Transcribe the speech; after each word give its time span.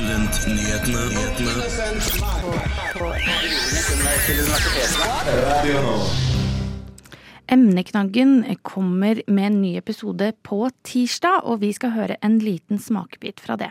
Studentnyhetene. 0.00 1.00
Emneknaggen 7.46 8.56
kommer 8.62 9.20
med 9.26 9.46
en 9.46 9.60
ny 9.60 9.74
episode 9.76 10.32
på 10.42 10.70
tirsdag, 10.88 11.44
og 11.44 11.60
vi 11.60 11.74
skal 11.76 11.92
høre 11.98 12.16
en 12.24 12.38
liten 12.40 12.80
smakebit 12.80 13.44
fra 13.44 13.58
det. 13.60 13.68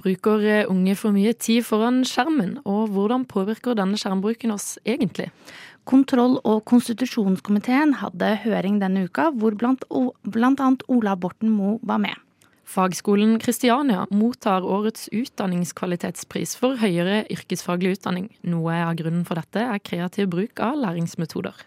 Bruker 0.00 0.48
eh, 0.48 0.64
unge 0.64 0.96
for 0.96 1.12
mye 1.12 1.36
tid 1.36 1.60
foran 1.68 2.00
skjermen, 2.08 2.56
og 2.64 2.88
hvordan 2.96 3.28
påvirker 3.28 3.76
denne 3.76 4.00
skjermbruken 4.00 4.56
oss 4.56 4.78
egentlig? 4.88 5.28
Kontroll- 5.84 6.40
og 6.40 6.64
konstitusjonskomiteen 6.72 7.98
hadde 8.00 8.38
høring 8.48 8.80
denne 8.80 9.04
uka, 9.10 9.28
hvor 9.36 9.52
blant, 9.60 9.84
blant 10.24 10.64
annet 10.64 10.88
Ola 10.88 11.20
Borten 11.20 11.52
Moe 11.52 11.76
var 11.84 12.00
med. 12.00 12.23
Fagskolen 12.64 13.38
Kristiania 13.38 14.06
mottar 14.10 14.64
årets 14.64 15.08
utdanningskvalitetspris 15.12 16.56
for 16.58 16.80
høyere 16.80 17.22
yrkesfaglig 17.32 17.98
utdanning. 17.98 18.30
Noe 18.48 18.80
av 18.86 18.96
grunnen 18.98 19.26
for 19.28 19.38
dette 19.40 19.62
er 19.62 19.84
kreativ 19.84 20.32
bruk 20.32 20.62
av 20.64 20.80
læringsmetoder. 20.80 21.66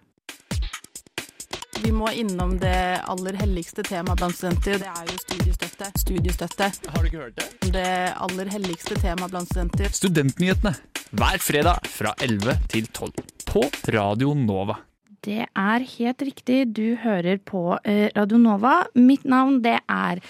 Vi 1.84 1.92
må 1.94 2.10
innom 2.18 2.58
det 2.60 3.00
aller 3.06 3.38
helligste 3.38 3.86
temaet 3.86 4.18
blant 4.20 4.36
studenter. 4.36 4.82
Det 4.82 4.90
er 4.90 5.12
jo 5.12 5.18
studiestøtte. 5.22 5.92
Studiestøtte. 6.02 6.72
Har 6.90 7.06
du 7.06 7.10
ikke 7.12 7.22
hørt 7.22 7.38
det? 7.38 7.72
Det 7.78 7.92
aller 8.18 8.52
helligste 8.52 8.98
temaet 8.98 9.32
blant 9.32 9.52
studenter. 9.52 9.94
Studentnyhetene 9.94 10.74
hver 11.16 11.40
fredag 11.40 11.88
fra 11.88 12.12
11 12.20 12.58
til 12.74 12.90
12 12.92 13.14
på 13.48 13.62
Radio 13.96 14.34
Nova. 14.36 14.82
Det 15.26 15.46
er 15.46 15.86
helt 15.98 16.22
riktig, 16.22 16.60
du 16.78 16.96
hører 17.02 17.40
på 17.42 17.78
Radionova. 17.82 18.28
Radio 18.28 18.38
Nova. 18.42 18.74
Mitt 18.96 19.26
navn 19.26 19.62
det 19.64 19.80
er 19.90 20.22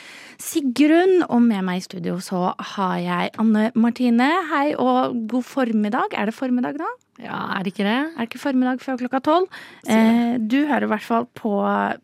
Sigrun, 0.42 1.24
og 1.28 1.42
med 1.44 1.66
meg 1.66 1.82
i 1.82 1.86
studio 1.86 2.18
så 2.24 2.54
har 2.74 2.96
jeg 3.02 3.34
Anne 3.42 3.72
Martine. 3.76 4.30
Hei 4.52 4.72
og 4.78 5.18
god 5.32 5.46
formiddag. 5.48 6.16
Er 6.16 6.30
det 6.30 6.36
formiddag 6.38 6.80
da? 6.80 6.90
Ja, 7.22 7.38
er 7.58 7.66
det 7.66 7.74
ikke 7.74 7.88
det? 7.88 7.98
Er 8.14 8.20
det 8.22 8.30
ikke 8.30 8.44
formiddag 8.44 8.82
før 8.84 9.00
klokka 9.02 9.22
tolv? 9.26 9.48
Eh, 9.90 10.38
du 10.38 10.60
hører 10.70 10.86
i 10.86 10.92
hvert 10.94 11.06
fall 11.06 11.26
på, 11.38 11.54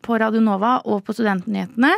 på 0.01 0.19
Radio 0.21 0.41
Nova 0.41 0.79
og 0.89 1.03
på 1.05 1.13
Studentnyhetene. 1.13 1.93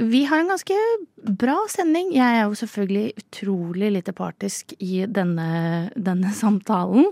Vi 0.00 0.24
har 0.24 0.38
en 0.38 0.48
ganske 0.48 0.74
bra 1.16 1.56
sending. 1.66 2.12
Jeg 2.14 2.36
er 2.36 2.44
jo 2.46 2.54
selvfølgelig 2.54 3.18
utrolig 3.18 3.88
lite 3.96 4.12
partisk 4.14 4.76
i 4.78 5.02
denne, 5.10 5.90
denne 5.98 6.30
samtalen. 6.30 7.08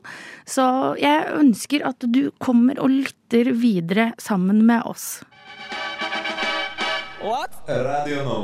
Så 0.47 0.95
jeg 1.01 1.33
ønsker 1.35 1.83
at 1.89 2.07
du 2.07 2.31
kommer 2.39 2.79
og 2.79 2.95
lytter 2.95 3.51
videre 3.59 4.13
sammen 4.23 4.63
med 4.69 4.87
oss. 4.87 5.19
Radio 7.67 8.23
nå. 8.23 8.39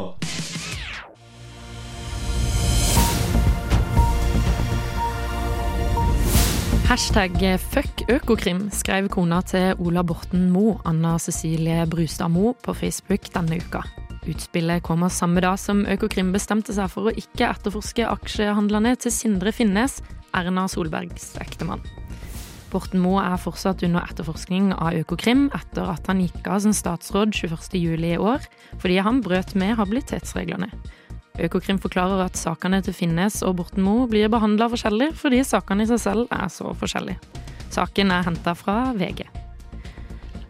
Hashtag 6.90 7.38
fuck 7.62 8.02
Økokrim 8.10 8.66
skrev 8.74 9.06
kona 9.08 9.38
til 9.46 9.78
Ola 9.78 10.02
Borten 10.02 10.50
Moe, 10.50 10.80
Anna 10.84 11.14
Cecilie 11.22 11.86
Brustad 11.86 12.34
Moe, 12.34 12.58
på 12.58 12.74
Facebook 12.74 13.30
denne 13.32 13.62
uka. 13.62 13.86
Utspillet 14.26 14.82
kommer 14.86 15.10
samme 15.10 15.42
dag 15.42 15.58
som 15.58 15.82
Økokrim 15.88 16.30
bestemte 16.34 16.74
seg 16.76 16.90
for 16.92 17.10
å 17.10 17.14
ikke 17.16 17.48
etterforske 17.48 18.06
aksjehandlerne 18.06 18.94
til 19.02 19.10
Sindre 19.14 19.50
Finnes, 19.54 19.98
Erna 20.36 20.68
Solbergs 20.70 21.32
ektemann. 21.42 21.82
Borten 22.72 23.02
Moe 23.02 23.20
er 23.20 23.40
fortsatt 23.42 23.82
under 23.84 24.06
etterforskning 24.06 24.70
av 24.78 24.94
Økokrim 25.02 25.48
etter 25.58 25.90
at 25.92 26.06
han 26.08 26.22
gikk 26.22 26.46
av 26.46 26.62
som 26.64 26.72
statsråd 26.72 27.34
21.07. 27.34 28.06
i 28.14 28.16
år, 28.16 28.46
fordi 28.78 29.02
han 29.04 29.20
brøt 29.26 29.56
med 29.58 29.76
habilitetsreglene. 29.76 30.70
Økokrim 31.42 31.82
forklarer 31.82 32.22
at 32.24 32.38
sakene 32.38 32.80
til 32.84 32.96
Finnes 32.96 33.42
og 33.42 33.58
Borten 33.58 33.84
Moe 33.84 34.08
blir 34.08 34.30
behandla 34.32 34.70
forskjellig 34.72 35.12
fordi 35.18 35.42
sakene 35.48 35.84
i 35.84 35.90
seg 35.90 36.00
selv 36.06 36.32
er 36.32 36.48
så 36.52 36.72
forskjellige. 36.78 37.20
Saken 37.72 38.12
er 38.12 38.28
henta 38.28 38.54
fra 38.56 38.92
VG. 38.96 39.41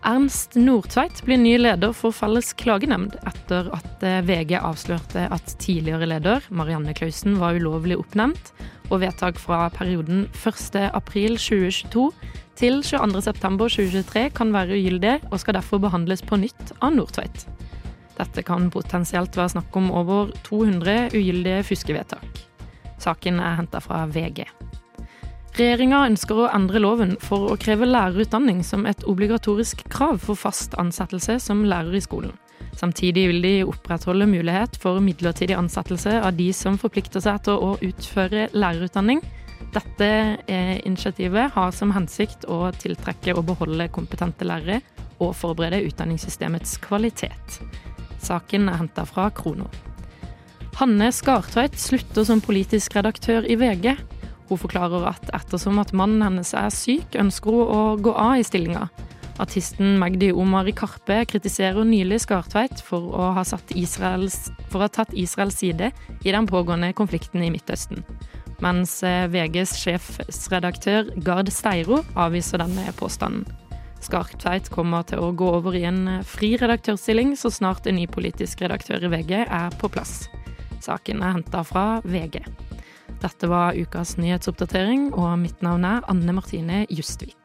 Ernst 0.02 0.56
Nordtveit 0.58 1.20
blir 1.22 1.38
ny 1.38 1.52
leder 1.60 1.92
for 1.94 2.10
Felles 2.10 2.48
klagenemnd 2.58 3.14
etter 3.22 3.68
at 3.70 4.02
VG 4.26 4.56
avslørte 4.58 5.28
at 5.30 5.52
tidligere 5.62 6.08
leder, 6.10 6.42
Marianne 6.50 6.90
Klausen, 6.98 7.36
var 7.38 7.54
ulovlig 7.54 7.94
oppnevnt, 8.00 8.50
og 8.90 8.98
vedtak 9.04 9.38
fra 9.38 9.68
perioden 9.70 10.24
1.4.2022 10.34 12.08
til 12.58 12.82
22.9.2023 12.82 14.26
kan 14.34 14.50
være 14.50 14.74
ugyldig 14.80 15.14
og 15.30 15.38
skal 15.38 15.60
derfor 15.60 15.78
behandles 15.86 16.26
på 16.26 16.40
nytt 16.42 16.74
av 16.82 16.98
Nordtveit. 16.98 17.46
Dette 18.18 18.42
kan 18.42 18.72
potensielt 18.74 19.38
være 19.38 19.54
snakk 19.54 19.78
om 19.78 19.92
over 19.94 20.34
200 20.50 21.14
ugyldige 21.14 21.62
fuskevedtak. 21.70 22.42
Saken 22.98 23.38
er 23.38 23.54
henta 23.62 23.78
fra 23.82 24.02
VG. 24.10 24.48
Regjeringa 25.52 26.06
ønsker 26.08 26.38
å 26.40 26.46
endre 26.48 26.80
loven 26.80 27.10
for 27.20 27.50
å 27.52 27.58
kreve 27.60 27.84
lærerutdanning 27.84 28.62
som 28.64 28.86
et 28.88 29.02
obligatorisk 29.04 29.82
krav 29.92 30.22
for 30.24 30.38
fast 30.38 30.72
ansettelse 30.80 31.36
som 31.44 31.60
lærer 31.68 31.98
i 31.98 32.00
skolen. 32.00 32.32
Samtidig 32.80 33.26
vil 33.28 33.44
de 33.44 33.50
opprettholde 33.68 34.24
mulighet 34.30 34.78
for 34.80 35.02
midlertidig 35.04 35.58
ansettelse 35.58 36.14
av 36.24 36.32
de 36.38 36.46
som 36.56 36.78
forplikter 36.80 37.20
seg 37.20 37.42
til 37.44 37.60
å 37.60 37.74
utføre 37.84 38.46
lærerutdanning. 38.56 39.20
Dette 39.76 40.08
initiativet 40.88 41.52
har 41.52 41.76
som 41.76 41.92
hensikt 41.92 42.48
å 42.48 42.70
tiltrekke 42.72 43.36
og 43.36 43.44
beholde 43.52 43.90
kompetente 43.92 44.48
lærere 44.48 44.80
og 45.20 45.36
forberede 45.36 45.84
utdanningssystemets 45.90 46.78
kvalitet. 46.80 47.60
Saken 48.24 48.72
er 48.72 48.80
henta 48.80 49.04
fra 49.04 49.28
Krono. 49.36 49.68
Hanne 50.80 51.12
Skartveit 51.12 51.76
slutter 51.76 52.24
som 52.24 52.40
politisk 52.40 52.96
redaktør 52.96 53.44
i 53.44 53.60
VG. 53.60 53.92
Hun 54.52 54.60
forklarer 54.60 55.06
at 55.08 55.30
ettersom 55.32 55.78
at 55.80 55.94
mannen 55.96 56.20
hennes 56.20 56.50
er 56.52 56.68
syk, 56.74 57.14
ønsker 57.16 57.54
hun 57.56 57.70
å 57.72 57.80
gå 58.04 58.12
av 58.12 58.36
i 58.36 58.44
stillinga. 58.44 58.82
Artisten 59.40 59.94
Magdi 59.96 60.28
Omar 60.28 60.66
i 60.68 60.74
Karpe 60.76 61.22
kritiserer 61.30 61.86
nylig 61.88 62.18
Skartveit 62.26 62.82
for 62.84 63.14
å 63.16 63.30
ha, 63.32 63.44
Israels, 63.72 64.50
for 64.68 64.82
å 64.82 64.84
ha 64.84 64.92
tatt 64.92 65.14
Israels 65.16 65.56
side 65.62 65.88
i 66.20 66.34
den 66.34 66.48
pågående 66.50 66.90
konflikten 66.92 67.40
i 67.40 67.48
Midtøsten. 67.54 68.04
Mens 68.60 68.98
VGs 69.32 69.72
sjefsredaktør 69.80 71.08
Gard 71.24 71.48
Steiro 71.50 72.02
avviser 72.12 72.60
denne 72.60 72.92
påstanden. 73.00 73.48
Skartveit 74.04 74.68
kommer 74.74 75.06
til 75.08 75.22
å 75.22 75.32
gå 75.32 75.48
over 75.62 75.78
i 75.78 75.86
en 75.88 76.20
fri 76.28 76.52
redaktørstilling 76.60 77.32
så 77.40 77.48
snart 77.54 77.88
en 77.88 77.96
ny 77.96 78.04
politisk 78.10 78.66
redaktør 78.66 79.08
i 79.08 79.14
VG 79.16 79.34
er 79.46 79.80
på 79.80 79.88
plass. 79.96 80.26
Saken 80.84 81.24
er 81.24 81.38
henta 81.38 81.64
fra 81.64 81.86
VG. 82.04 82.42
Dette 83.22 83.46
var 83.46 83.76
ukas 83.78 84.16
nyhetsoppdatering, 84.18 85.12
og 85.14 85.36
mitt 85.38 85.60
navn 85.62 85.84
er 85.86 86.02
Anne 86.10 86.34
Martine 86.34 86.82
Justvik. 86.90 87.38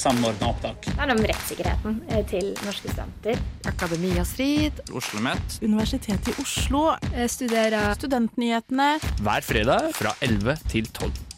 Samordna 0.00 0.48
opptak. 0.48 0.86
Det 0.86 0.96
handler 0.96 1.18
om 1.18 1.26
rettssikkerheten 1.28 1.98
eh, 2.08 2.22
til 2.30 2.54
norske 2.64 2.88
studenter. 2.88 3.42
Akademia 3.68 4.24
Strid. 4.24 4.80
OsloMet 4.96 5.58
Universitetet 5.60 6.32
i 6.32 6.36
Oslo. 6.40 6.86
Jeg 7.12 7.34
studerer 7.36 7.92
Studentnyhetene. 8.00 8.94
hver 9.20 9.44
fredag 9.44 9.92
fra 10.00 10.16
11 10.24 10.56
til 10.72 10.88
12. 10.88 11.29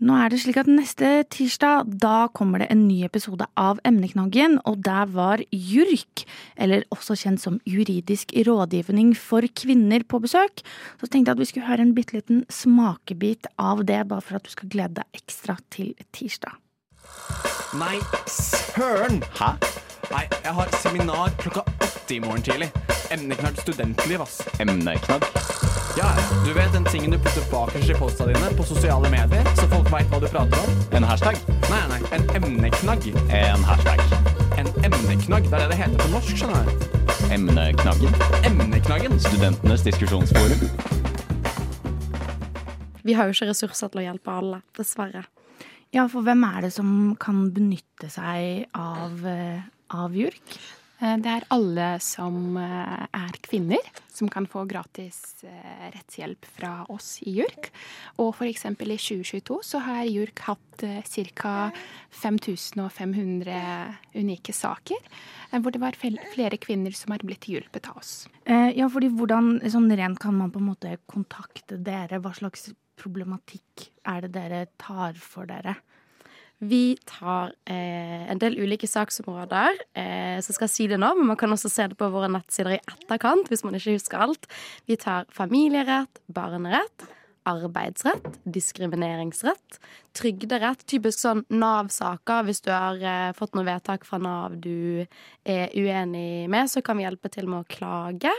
Nå 0.00 0.14
er 0.16 0.30
det 0.32 0.38
slik 0.40 0.56
at 0.56 0.68
neste 0.70 1.08
tirsdag 1.28 1.90
da 2.00 2.30
kommer 2.32 2.62
det 2.62 2.70
en 2.72 2.86
ny 2.86 3.02
episode 3.04 3.44
av 3.60 3.82
Emneknaggen, 3.84 4.56
og 4.64 4.78
der 4.86 5.10
var 5.12 5.42
JURK, 5.52 6.22
eller 6.56 6.86
også 6.94 7.18
kjent 7.20 7.42
som 7.42 7.58
Juridisk 7.68 8.32
rådgivning 8.48 9.12
for 9.12 9.44
kvinner, 9.44 10.00
på 10.08 10.22
besøk. 10.24 10.64
Så 11.02 11.04
tenkte 11.04 11.28
jeg 11.28 11.36
at 11.36 11.42
vi 11.42 11.48
skulle 11.50 11.68
høre 11.68 11.84
en 11.84 11.92
bitte 11.92 12.16
liten 12.16 12.46
smakebit 12.48 13.50
av 13.60 13.84
det, 13.84 14.00
bare 14.08 14.24
for 14.24 14.40
at 14.40 14.48
du 14.48 14.54
skal 14.54 14.72
glede 14.72 15.02
deg 15.02 15.20
ekstra 15.20 15.58
til 15.68 15.92
tirsdag. 16.16 16.56
Nei, 17.76 18.00
søren! 18.24 19.20
Hæ? 19.36 19.52
Nei, 20.10 20.24
jeg 20.32 20.54
har 20.56 20.78
seminar 20.80 21.36
klokka 21.44 21.66
åtte 21.76 22.16
i 22.16 22.22
morgen 22.24 22.48
tidlig. 22.48 22.72
Emneknagg 23.12 23.60
studentliv, 23.60 24.24
ass. 24.24 24.40
Emneknagg? 24.56 25.28
Ja, 25.96 26.06
du 26.46 26.52
vet 26.52 26.72
den 26.72 26.84
tingen 26.84 27.10
du 27.10 27.18
putter 27.18 27.42
bakerst 27.50 27.90
i 27.90 27.94
posta 27.94 28.26
dine 28.26 28.50
på 28.56 28.62
sosiale 28.62 29.10
medier, 29.10 29.46
så 29.58 29.66
folk 29.72 29.88
veit 29.90 30.06
hva 30.12 30.20
du 30.22 30.28
prater 30.30 30.62
om? 30.62 30.76
En 30.94 31.06
hashtag? 31.06 31.40
Nei, 31.66 31.80
nei, 31.90 31.98
en 32.14 32.28
emneknagg. 32.38 33.08
En 33.34 33.64
hashtag. 33.66 34.02
En 34.60 34.70
emneknagg, 34.86 35.50
det 35.50 35.58
er 35.58 35.64
det 35.64 35.68
det 35.72 35.80
heter 35.80 35.98
på 35.98 36.08
norsk, 36.14 36.38
skjønner 36.38 36.70
du. 36.70 36.86
Emneknaggen? 37.34 38.16
Emneknaggen. 38.46 39.18
Studentenes 39.26 39.82
diskusjonsforum? 39.88 40.62
Vi 43.02 43.16
har 43.18 43.26
jo 43.26 43.34
ikke 43.34 43.50
ressurser 43.50 43.90
til 43.90 44.04
å 44.04 44.06
hjelpe 44.06 44.34
alle, 44.38 44.62
dessverre. 44.78 45.26
Ja, 45.90 46.06
for 46.06 46.22
hvem 46.22 46.46
er 46.46 46.68
det 46.68 46.74
som 46.76 47.16
kan 47.18 47.48
benytte 47.54 48.12
seg 48.14 48.68
av, 48.78 49.24
eh, 49.26 49.66
av 49.90 50.14
JURK? 50.14 50.60
Eh, 51.00 51.16
Det 51.16 51.32
er 51.32 51.46
alle 51.50 51.88
som 52.04 52.56
eh, 52.60 53.06
er 53.16 53.38
kvinner, 53.44 53.80
som 54.12 54.28
kan 54.28 54.46
få 54.46 54.66
gratis 54.68 55.42
eh, 55.48 55.88
rettshjelp 55.94 56.44
fra 56.58 56.84
oss 56.92 57.18
i 57.24 57.38
JURK. 57.38 57.70
Og 58.20 58.34
f.eks. 58.34 58.66
i 58.68 58.74
2022 58.76 59.60
så 59.64 59.80
har 59.86 60.04
JURK 60.04 60.44
hatt 60.50 60.84
ca. 61.36 61.54
5500 62.10 63.56
unike 64.16 64.52
saker, 64.56 64.96
hvor 65.60 65.72
det 65.74 65.80
var 65.82 65.98
flere 65.98 66.56
kvinner 66.60 66.94
som 66.96 67.12
har 67.12 67.24
blitt 67.24 67.48
hjulpet 67.52 67.90
av 67.90 68.00
oss. 68.00 68.12
Ja, 68.48 68.88
fordi 68.88 69.10
hvordan 69.12 69.58
sånn 69.68 69.92
rent 69.92 70.20
kan 70.22 70.38
man 70.38 70.52
på 70.54 70.60
en 70.62 70.70
måte 70.70 70.94
kontakte 71.10 71.76
dere? 71.76 72.20
Hva 72.24 72.32
slags 72.36 72.70
problematikk 73.00 73.90
er 74.08 74.24
det 74.24 74.32
dere 74.38 74.62
tar 74.80 75.20
for 75.20 75.48
dere? 75.48 75.76
Vi 76.60 76.98
tar 77.08 77.54
eh, 77.64 78.26
en 78.28 78.40
del 78.40 78.58
ulike 78.60 78.84
saksområder, 78.84 79.78
eh, 79.96 80.40
så 80.44 80.52
skal 80.52 80.68
si 80.68 80.84
det 80.90 80.98
nå, 81.00 81.14
men 81.16 81.30
man 81.30 81.38
kan 81.40 81.52
også 81.54 81.70
se 81.72 81.86
det 81.88 81.96
på 81.96 82.10
våre 82.12 82.28
nettsider 82.28 82.76
i 82.76 82.82
etterkant 82.82 83.48
hvis 83.48 83.64
man 83.64 83.78
ikke 83.78 83.94
husker 83.96 84.20
alt. 84.26 84.44
Vi 84.84 84.98
tar 85.00 85.24
familierett, 85.32 86.20
barnerett, 86.28 87.06
arbeidsrett, 87.48 88.26
diskrimineringsrett, 88.44 89.78
trygderett, 90.16 90.84
typisk 90.84 91.22
sånn 91.22 91.40
Nav-saker. 91.48 92.44
Hvis 92.44 92.60
du 92.66 92.68
har 92.74 93.00
eh, 93.00 93.30
fått 93.38 93.56
noe 93.56 93.64
vedtak 93.64 94.04
fra 94.04 94.20
Nav 94.20 94.58
du 94.60 95.06
er 95.48 95.72
uenig 95.72 96.44
med, 96.52 96.68
så 96.68 96.84
kan 96.84 97.00
vi 97.00 97.08
hjelpe 97.08 97.32
til 97.32 97.48
med 97.48 97.64
å 97.64 97.70
klage. 97.72 98.34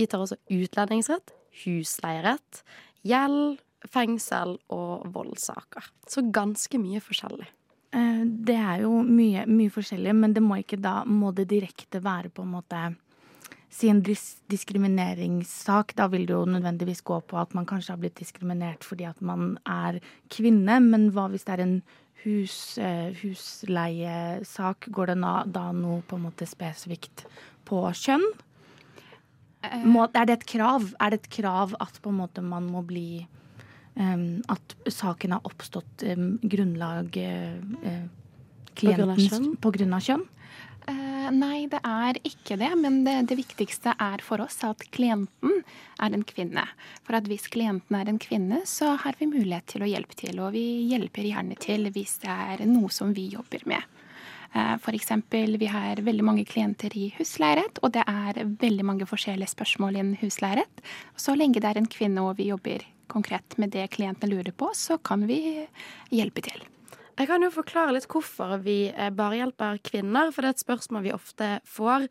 Vi 0.00 0.08
tar 0.08 0.24
også 0.24 0.40
utlendingsrett, 0.48 1.36
husleierett, 1.66 2.64
gjeld, 3.04 3.60
fengsel 3.92 4.56
og 4.72 5.06
voldssaker. 5.12 5.92
Så 6.08 6.24
ganske 6.32 6.80
mye 6.80 7.04
forskjellig. 7.04 7.52
Eh, 7.92 8.24
Det 8.24 8.56
er 8.56 8.82
jo 8.82 9.02
mye, 9.02 9.46
mye 9.46 9.70
forskjellig, 9.70 10.14
men 10.14 10.32
det 10.34 10.42
må 10.42 10.58
ikke 10.62 10.80
da 10.80 11.04
Må 11.04 11.32
det 11.34 11.48
direkte 11.48 12.00
være 12.02 12.30
på 12.30 12.42
en 12.42 12.54
måte 12.56 12.96
Si 13.68 13.88
en 13.90 14.00
dis 14.00 14.38
diskrimineringssak. 14.48 15.94
Da 15.98 16.06
vil 16.08 16.24
det 16.24 16.32
jo 16.32 16.44
nødvendigvis 16.48 17.02
gå 17.04 17.18
på 17.26 17.36
at 17.36 17.52
man 17.52 17.66
kanskje 17.66 17.90
har 17.92 17.98
blitt 18.00 18.14
diskriminert 18.16 18.84
fordi 18.86 19.04
at 19.04 19.20
man 19.20 19.58
er 19.66 19.98
kvinne. 20.30 20.78
Men 20.80 21.10
hva 21.12 21.26
hvis 21.28 21.44
det 21.44 21.58
er 21.58 21.62
en 21.64 21.82
hus, 22.24 22.78
eh, 22.78 23.12
husleiesak? 23.20 24.88
Går 24.90 25.06
det 25.06 25.18
na- 25.18 25.44
da 25.44 25.72
noe 25.72 26.00
på 26.08 26.16
en 26.16 26.22
måte 26.30 26.46
spesifikt 26.48 27.26
på 27.66 27.82
kjønn? 27.92 28.24
Må, 29.84 30.08
er 30.14 30.24
det 30.26 30.38
et 30.40 30.46
krav? 30.46 30.94
Er 31.00 31.10
det 31.10 31.20
et 31.24 31.30
krav 31.42 31.74
at 31.80 32.00
på 32.00 32.08
en 32.10 32.20
måte 32.20 32.42
man 32.42 32.70
må 32.70 32.84
bli 32.86 33.26
At 33.96 34.74
saken 34.92 35.32
har 35.32 35.44
oppstått 35.48 36.04
grunnlag 36.42 37.16
eh, 37.16 37.54
eh, 37.56 38.02
klientens- 38.76 39.56
På 39.60 39.72
grunn 39.72 39.94
av 39.96 40.04
kjønn? 40.04 40.26
Eh, 40.86 41.30
nei, 41.32 41.66
det 41.66 41.80
er 41.82 42.18
ikke 42.22 42.58
det. 42.60 42.70
Men 42.76 43.00
det, 43.06 43.16
det 43.30 43.38
viktigste 43.40 43.96
er 43.98 44.22
for 44.22 44.44
oss 44.44 44.60
at 44.68 44.84
klienten 44.92 45.62
er 45.98 46.12
en 46.14 46.26
kvinne. 46.28 46.66
For 47.08 47.16
at 47.18 47.26
hvis 47.30 47.48
klienten 47.48 47.96
er 47.96 48.10
en 48.12 48.20
kvinne, 48.22 48.62
så 48.68 48.92
har 49.00 49.16
vi 49.18 49.30
mulighet 49.32 49.66
til 49.72 49.86
å 49.86 49.90
hjelpe 49.90 50.18
til. 50.18 50.38
Og 50.44 50.52
vi 50.54 50.66
hjelper 50.92 51.26
gjerne 51.26 51.56
til 51.58 51.88
hvis 51.94 52.18
det 52.22 52.32
er 52.32 52.66
noe 52.68 52.92
som 52.92 53.16
vi 53.16 53.30
jobber 53.32 53.64
med. 53.66 53.92
Eksempel, 54.56 55.58
vi 55.60 55.66
har 55.68 55.98
veldig 56.00 56.24
mange 56.24 56.44
klienter 56.48 56.94
i 56.96 57.10
husleierett, 57.18 57.80
og 57.84 57.92
det 57.92 58.04
er 58.08 58.38
veldig 58.62 58.86
mange 58.88 59.08
forskjellige 59.08 59.52
spørsmål 59.52 59.98
innen 59.98 60.20
husleierett. 60.22 60.80
Så 61.18 61.34
lenge 61.36 61.60
det 61.60 61.68
er 61.68 61.80
en 61.82 61.90
kvinne 61.90 62.24
og 62.24 62.38
vi 62.38 62.46
jobber 62.48 62.86
konkret 63.06 63.58
med 63.60 63.74
det 63.74 63.86
klientene 63.96 64.32
lurer 64.32 64.54
på, 64.56 64.70
så 64.74 64.98
kan 64.98 65.26
vi 65.28 65.40
hjelpe 66.10 66.44
til. 66.46 66.64
Jeg 67.16 67.30
kan 67.30 67.40
jo 67.40 67.48
forklare 67.48 67.94
litt 67.96 68.04
hvorfor 68.12 68.58
vi 68.60 68.90
eh, 68.90 69.08
bare 69.08 69.38
hjelper 69.38 69.78
kvinner, 69.80 70.28
for 70.34 70.44
det 70.44 70.50
er 70.50 70.56
et 70.58 70.64
spørsmål 70.66 71.06
vi 71.06 71.14
ofte 71.16 71.46
får. 71.64 72.04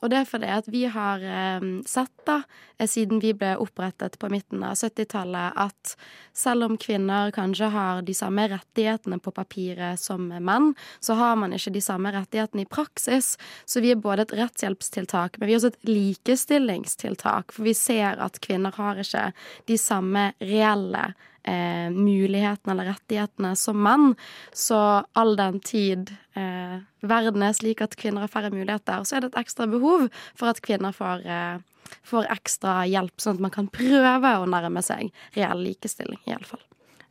Og 0.00 0.12
det 0.12 0.16
er 0.22 0.28
fordi 0.28 0.48
at 0.52 0.70
vi 0.72 0.86
har 0.88 1.20
eh, 1.20 1.66
sett, 1.84 2.14
da, 2.24 2.38
eh, 2.78 2.88
siden 2.88 3.20
vi 3.20 3.34
ble 3.36 3.50
opprettet 3.60 4.16
på 4.16 4.30
midten 4.32 4.64
av 4.64 4.78
70-tallet, 4.80 5.60
at 5.60 5.92
selv 6.32 6.70
om 6.70 6.78
kvinner 6.80 7.34
kanskje 7.36 7.68
har 7.74 8.00
de 8.08 8.16
samme 8.16 8.48
rettighetene 8.54 9.20
på 9.20 9.34
papiret 9.36 10.00
som 10.00 10.24
menn, 10.32 10.72
så 11.04 11.18
har 11.20 11.36
man 11.36 11.52
ikke 11.52 11.74
de 11.76 11.84
samme 11.84 12.14
rettighetene 12.16 12.64
i 12.64 12.72
praksis. 12.78 13.34
Så 13.68 13.84
vi 13.84 13.92
er 13.92 14.00
både 14.00 14.24
et 14.24 14.36
rettshjelpstiltak, 14.40 15.36
men 15.36 15.50
vi 15.50 15.58
er 15.58 15.60
også 15.60 15.74
et 15.74 15.92
likestillingstiltak. 15.92 17.52
For 17.52 17.68
vi 17.68 17.76
ser 17.76 18.24
at 18.24 18.40
kvinner 18.40 18.72
har 18.80 19.04
ikke 19.04 19.28
de 19.68 19.80
samme 19.84 20.30
reelle 20.40 21.10
eh, 21.46 21.88
mulighetene 21.94 22.74
eller 22.74 22.90
rettighetene 22.92 23.54
som 23.58 23.80
menn. 23.82 24.12
Så 24.52 24.78
all 25.16 25.34
den 25.38 25.60
tid 25.64 26.12
eh, 26.36 26.78
verden 27.06 27.46
er 27.46 27.56
slik 27.56 27.82
at 27.84 27.96
kvinner 27.98 28.26
har 28.26 28.32
færre 28.32 28.52
muligheter, 28.54 29.06
så 29.06 29.16
er 29.16 29.24
det 29.24 29.32
et 29.32 29.42
ekstra 29.44 29.68
behov 29.70 30.08
for 30.34 30.52
at 30.52 30.62
kvinner 30.64 30.94
får, 30.96 31.26
eh, 31.26 31.92
får 32.06 32.30
ekstra 32.36 32.80
hjelp, 32.90 33.16
sånn 33.22 33.38
at 33.38 33.46
man 33.48 33.54
kan 33.54 33.70
prøve 33.72 34.38
å 34.40 34.48
nærme 34.50 34.82
seg 34.84 35.12
reell 35.36 35.62
likestilling, 35.66 36.22
iallfall. 36.28 36.64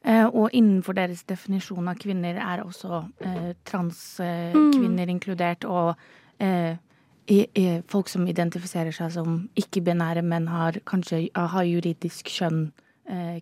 Eh, 0.05 0.25
og 0.25 0.53
innenfor 0.53 0.93
deres 0.93 1.23
definisjon 1.25 1.87
av 1.89 1.97
kvinner 1.97 2.37
er 2.37 2.61
også 2.61 2.99
eh, 3.25 3.53
transkvinner 3.65 5.09
inkludert, 5.09 5.65
og 5.65 5.95
eh, 6.37 6.77
i, 7.25 7.39
i, 7.57 7.65
folk 7.89 8.11
som 8.11 8.27
identifiserer 8.29 8.93
seg 8.93 9.15
som 9.15 9.39
ikke-binære, 9.57 10.21
men 10.21 10.45
har 10.51 10.77
kanskje 10.85 11.23
har 11.33 11.65
juridisk 11.65 12.29
kjønn 12.29 12.67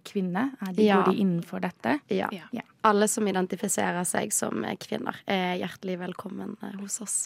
kvinne. 0.03 0.49
Er 0.61 0.73
de, 0.73 0.83
Ja. 0.83 1.01
Går 1.01 1.13
de 1.13 1.19
innenfor 1.23 1.61
dette? 1.63 1.99
Ja. 2.11 2.29
Ja. 2.51 2.61
Alle 2.83 3.07
som 3.07 3.27
identifiserer 3.27 4.03
seg 4.03 4.33
som 4.35 4.63
eh, 4.67 4.75
kvinner, 4.75 5.15
er 5.25 5.55
hjertelig 5.61 5.99
velkommen 6.01 6.57
eh, 6.61 6.73
hos 6.81 6.99
oss. 7.01 7.17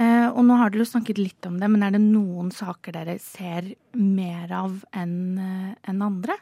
Eh, 0.00 0.28
og 0.28 0.44
nå 0.44 0.58
har 0.60 0.70
dere 0.70 0.84
jo 0.84 0.90
snakket 0.92 1.18
litt 1.20 1.46
om 1.48 1.56
det, 1.60 1.68
men 1.72 1.82
er 1.86 1.94
det 1.96 2.02
noen 2.04 2.50
saker 2.52 2.92
dere 2.98 3.18
ser 3.24 3.72
mer 3.96 4.52
av 4.52 4.82
enn 4.92 5.40
en 5.40 6.02
andre? 6.04 6.36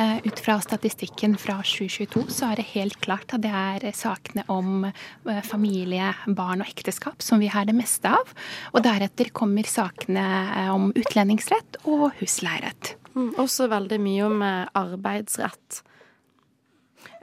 Eh, 0.00 0.16
Ut 0.24 0.40
fra 0.40 0.60
statistikken 0.60 1.34
fra 1.36 1.58
2022 1.66 2.22
så 2.32 2.50
er 2.50 2.60
det 2.60 2.70
helt 2.72 2.96
klart 3.04 3.34
at 3.36 3.42
det 3.44 3.50
er 3.52 3.84
sakene 3.96 4.46
om 4.48 4.86
eh, 4.86 5.40
familie, 5.44 6.14
barn 6.36 6.62
og 6.64 6.70
ekteskap 6.70 7.20
som 7.24 7.42
vi 7.42 7.50
har 7.52 7.66
det 7.68 7.74
meste 7.76 8.08
av. 8.08 8.32
Og 8.72 8.84
deretter 8.86 9.32
kommer 9.36 9.68
sakene 9.68 10.24
eh, 10.46 10.70
om 10.72 10.88
utlendingsrett 10.96 11.82
og 11.84 12.14
husleierett. 12.20 12.94
Mm, 13.12 13.34
også 13.42 13.68
veldig 13.68 13.98
mye 14.00 14.28
om 14.28 14.44
arbeidsrett. 14.46 15.82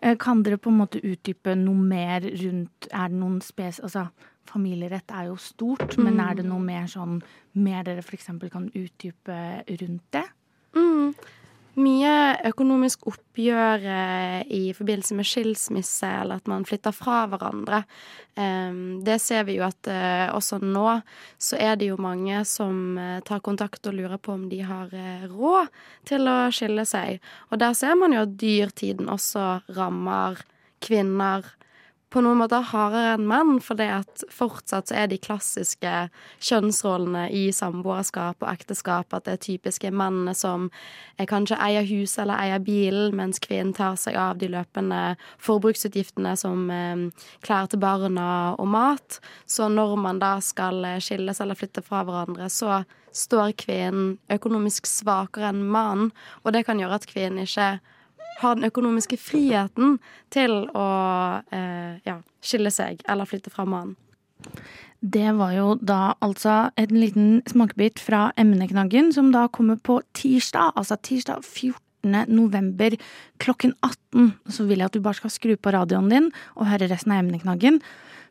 Eh, 0.03 0.13
Kan 0.21 0.43
dere 0.45 0.61
på 0.61 0.69
en 0.69 0.81
måte 0.83 1.01
utdype 1.01 1.55
noe 1.57 1.81
mer 1.81 2.27
rundt 2.43 2.91
Er 2.91 3.09
det 3.09 3.17
noen 3.17 3.41
spes... 3.41 3.81
Altså, 3.81 4.09
familierett 4.47 5.11
er 5.11 5.25
jo 5.27 5.33
stort, 5.41 5.97
men 5.99 6.21
er 6.23 6.37
det 6.37 6.45
noe 6.47 6.63
mer 6.63 6.85
sånn 6.87 7.17
Mer 7.59 7.81
dere 7.83 7.99
f.eks. 7.99 8.29
kan 8.53 8.69
utdype 8.69 9.39
rundt 9.81 10.05
det? 10.15 10.23
Mm. 10.77 11.11
Mye 11.77 12.11
økonomisk 12.49 13.03
oppgjør 13.05 13.83
eh, 13.85 14.39
i 14.49 14.61
forbindelse 14.73 15.13
med 15.13 15.27
skilsmisse, 15.29 16.09
eller 16.23 16.39
at 16.41 16.49
man 16.49 16.65
flytter 16.65 16.95
fra 16.95 17.19
hverandre. 17.29 17.83
Det 19.05 19.17
ser 19.21 19.45
vi 19.45 19.57
jo 19.59 19.65
at 19.65 19.89
eh, 19.89 20.25
også 20.33 20.57
nå 20.61 20.99
så 21.41 21.57
er 21.61 21.77
det 21.77 21.91
jo 21.91 21.99
mange 22.01 22.41
som 22.49 22.97
eh, 23.01 23.19
tar 23.25 23.43
kontakt 23.45 23.85
og 23.89 23.97
lurer 23.97 24.17
på 24.17 24.33
om 24.33 24.47
de 24.49 24.63
har 24.65 24.89
råd 25.29 25.69
til 26.09 26.25
å 26.29 26.37
skille 26.53 26.85
seg. 26.89 27.21
Og 27.51 27.61
der 27.61 27.77
ser 27.77 27.93
man 27.97 28.13
jo 28.15 28.25
at 28.25 28.35
dyrtiden 28.41 29.13
også 29.13 29.45
rammer 29.77 30.41
kvinner 30.81 31.45
på 32.13 32.21
noen 32.23 32.39
måter 32.39 32.63
hardere 32.63 33.15
enn 33.17 33.25
menn, 33.27 33.57
for 33.63 33.81
at 33.83 34.23
fortsatt 34.31 34.87
så 34.87 34.95
er 35.01 35.09
de 35.11 35.17
klassiske 35.19 35.93
kjønnsrollene 36.39 37.25
i 37.35 37.47
samboerskap 37.51 38.39
og 38.39 38.51
ekteskap 38.51 39.11
at 39.15 39.25
det 39.27 39.33
er 39.35 39.41
typiske 39.43 39.91
mennene 39.91 40.31
som 40.37 40.69
kanskje 41.27 41.59
eier 41.59 41.87
huset 41.89 42.23
eller 42.23 42.39
eier 42.39 42.63
bilen, 42.63 43.15
mens 43.19 43.41
kvinnen 43.43 43.75
tar 43.75 43.97
seg 43.99 44.15
av 44.15 44.39
de 44.39 44.47
løpende 44.53 45.01
forbruksutgiftene 45.43 46.35
som 46.39 46.69
eh, 46.71 47.03
klær 47.43 47.67
til 47.67 47.83
barna 47.83 48.29
og 48.55 48.71
mat. 48.71 49.19
Så 49.45 49.67
når 49.67 49.97
man 49.99 50.23
da 50.23 50.37
skal 50.43 50.79
eh, 50.87 51.01
skilles 51.03 51.43
eller 51.43 51.59
flytte 51.59 51.83
fra 51.83 52.05
hverandre, 52.07 52.47
så 52.47 52.81
står 53.11 53.55
kvinnen 53.59 54.15
økonomisk 54.31 54.87
svakere 54.87 55.51
enn 55.51 55.65
mannen, 55.67 56.11
og 56.43 56.55
det 56.55 56.63
kan 56.67 56.79
gjøre 56.79 57.01
at 57.01 57.07
kvinnen 57.09 57.43
ikke 57.43 57.77
har 58.41 58.57
den 58.57 58.67
økonomiske 58.67 59.17
friheten 59.19 59.97
til 60.33 60.67
å 60.77 60.89
eh, 61.53 61.97
ja, 62.05 62.19
skille 62.43 62.71
seg 62.73 63.01
eller 63.09 63.29
flytte 63.29 63.53
fra 63.53 63.65
mannen. 63.65 63.95
Det 65.01 65.29
var 65.37 65.53
jo 65.53 65.73
da 65.77 66.15
altså 66.25 66.69
en 66.77 66.97
liten 66.97 67.41
smakebit 67.49 68.01
fra 68.01 68.31
emneknaggen, 68.39 69.11
som 69.13 69.29
da 69.33 69.45
kommer 69.53 69.77
på 69.77 69.99
tirsdag, 70.17 70.73
altså 70.75 70.97
tirsdag 71.05 71.45
14. 71.45 72.25
november 72.33 72.97
klokken 73.41 73.75
18. 73.85 74.33
Så 74.49 74.65
vil 74.69 74.81
jeg 74.81 74.89
at 74.89 74.97
du 74.97 75.03
bare 75.05 75.19
skal 75.19 75.33
skru 75.33 75.53
på 75.57 75.73
radioen 75.73 76.09
din 76.09 76.31
og 76.55 76.69
høre 76.71 76.89
resten 76.89 77.13
av 77.13 77.21
emneknaggen. 77.21 77.81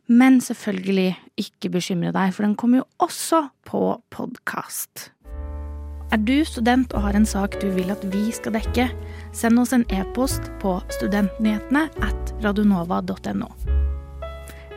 Men 0.06 0.38
selvfølgelig 0.42 1.16
ikke 1.42 1.72
bekymre 1.74 2.12
deg, 2.14 2.34
for 2.34 2.46
den 2.46 2.54
kommer 2.58 2.82
jo 2.82 2.88
også 3.02 3.48
på 3.66 3.82
podkast. 4.14 5.10
Er 6.16 6.22
du 6.24 6.46
student 6.48 6.94
og 6.96 7.02
har 7.04 7.16
en 7.18 7.26
sak 7.28 7.58
du 7.60 7.66
vil 7.74 7.90
at 7.92 8.00
vi 8.08 8.30
skal 8.32 8.54
dekke, 8.54 8.86
send 9.36 9.60
oss 9.60 9.74
en 9.76 9.82
e-post 9.92 10.46
på 10.62 10.70
studentnyhetene 10.94 11.82
at 12.06 12.30
radionova.no. 12.40 13.48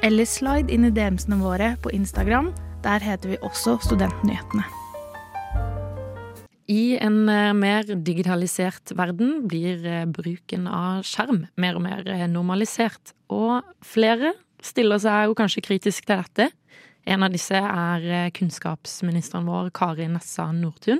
Eller 0.04 0.28
slide 0.28 0.68
inn 0.68 0.90
i 0.90 0.92
DM-ene 0.92 1.38
våre 1.40 1.70
på 1.80 1.94
Instagram 1.96 2.50
Der 2.84 3.00
heter 3.00 3.32
vi 3.32 3.38
også 3.40 3.78
Studentnyhetene. 3.86 4.66
I 6.68 6.98
en 7.00 7.22
eh, 7.32 7.54
mer 7.56 7.88
digitalisert 7.88 8.92
verden 9.00 9.46
blir 9.48 9.86
eh, 9.88 10.04
bruken 10.12 10.68
av 10.68 11.06
skjerm 11.08 11.46
mer 11.56 11.80
og 11.80 11.86
mer 11.86 12.04
eh, 12.04 12.26
normalisert. 12.28 13.14
Og 13.32 13.64
flere 13.80 14.34
stiller 14.60 15.00
seg 15.00 15.30
jo 15.30 15.40
kanskje 15.40 15.64
kritisk 15.70 16.04
til 16.04 16.20
dette. 16.20 16.50
En 17.08 17.24
av 17.24 17.32
disse 17.32 17.56
er 17.56 18.28
kunnskapsministeren 18.36 19.48
vår, 19.48 19.72
Kari 19.80 20.10
Nessa 20.12 20.50
Nordtun. 20.52 21.00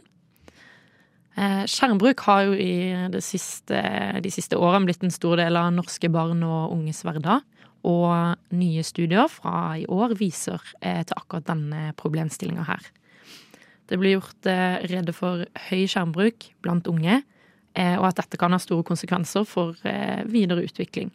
Skjermbruk 1.40 2.20
har 2.28 2.50
jo 2.50 2.56
i 2.60 3.22
siste, 3.24 3.80
de 4.20 4.32
siste 4.34 4.58
årene 4.60 4.90
blitt 4.90 5.06
en 5.06 5.14
stor 5.14 5.40
del 5.40 5.56
av 5.56 5.70
norske 5.72 6.10
barn 6.12 6.42
og 6.44 6.74
unges 6.76 7.00
hverdag. 7.08 7.46
Og 7.88 8.56
nye 8.60 8.84
studier 8.84 9.30
fra 9.32 9.78
i 9.80 9.86
år 9.88 10.18
viser 10.20 10.60
til 10.82 11.16
akkurat 11.16 11.48
denne 11.48 11.94
problemstillinga 11.96 12.66
her. 12.68 12.90
Det 13.90 13.98
blir 13.98 14.20
gjort 14.20 14.46
redde 14.46 14.90
rede 14.92 15.14
for 15.18 15.46
høy 15.70 15.86
skjermbruk 15.90 16.52
blant 16.62 16.88
unge, 16.92 17.22
eh, 17.74 17.96
og 17.98 18.12
at 18.12 18.22
dette 18.22 18.38
kan 18.38 18.54
ha 18.54 18.60
store 18.62 18.86
konsekvenser 18.86 19.48
for 19.50 19.78
eh, 19.88 20.22
videre 20.30 20.66
utvikling. 20.68 21.10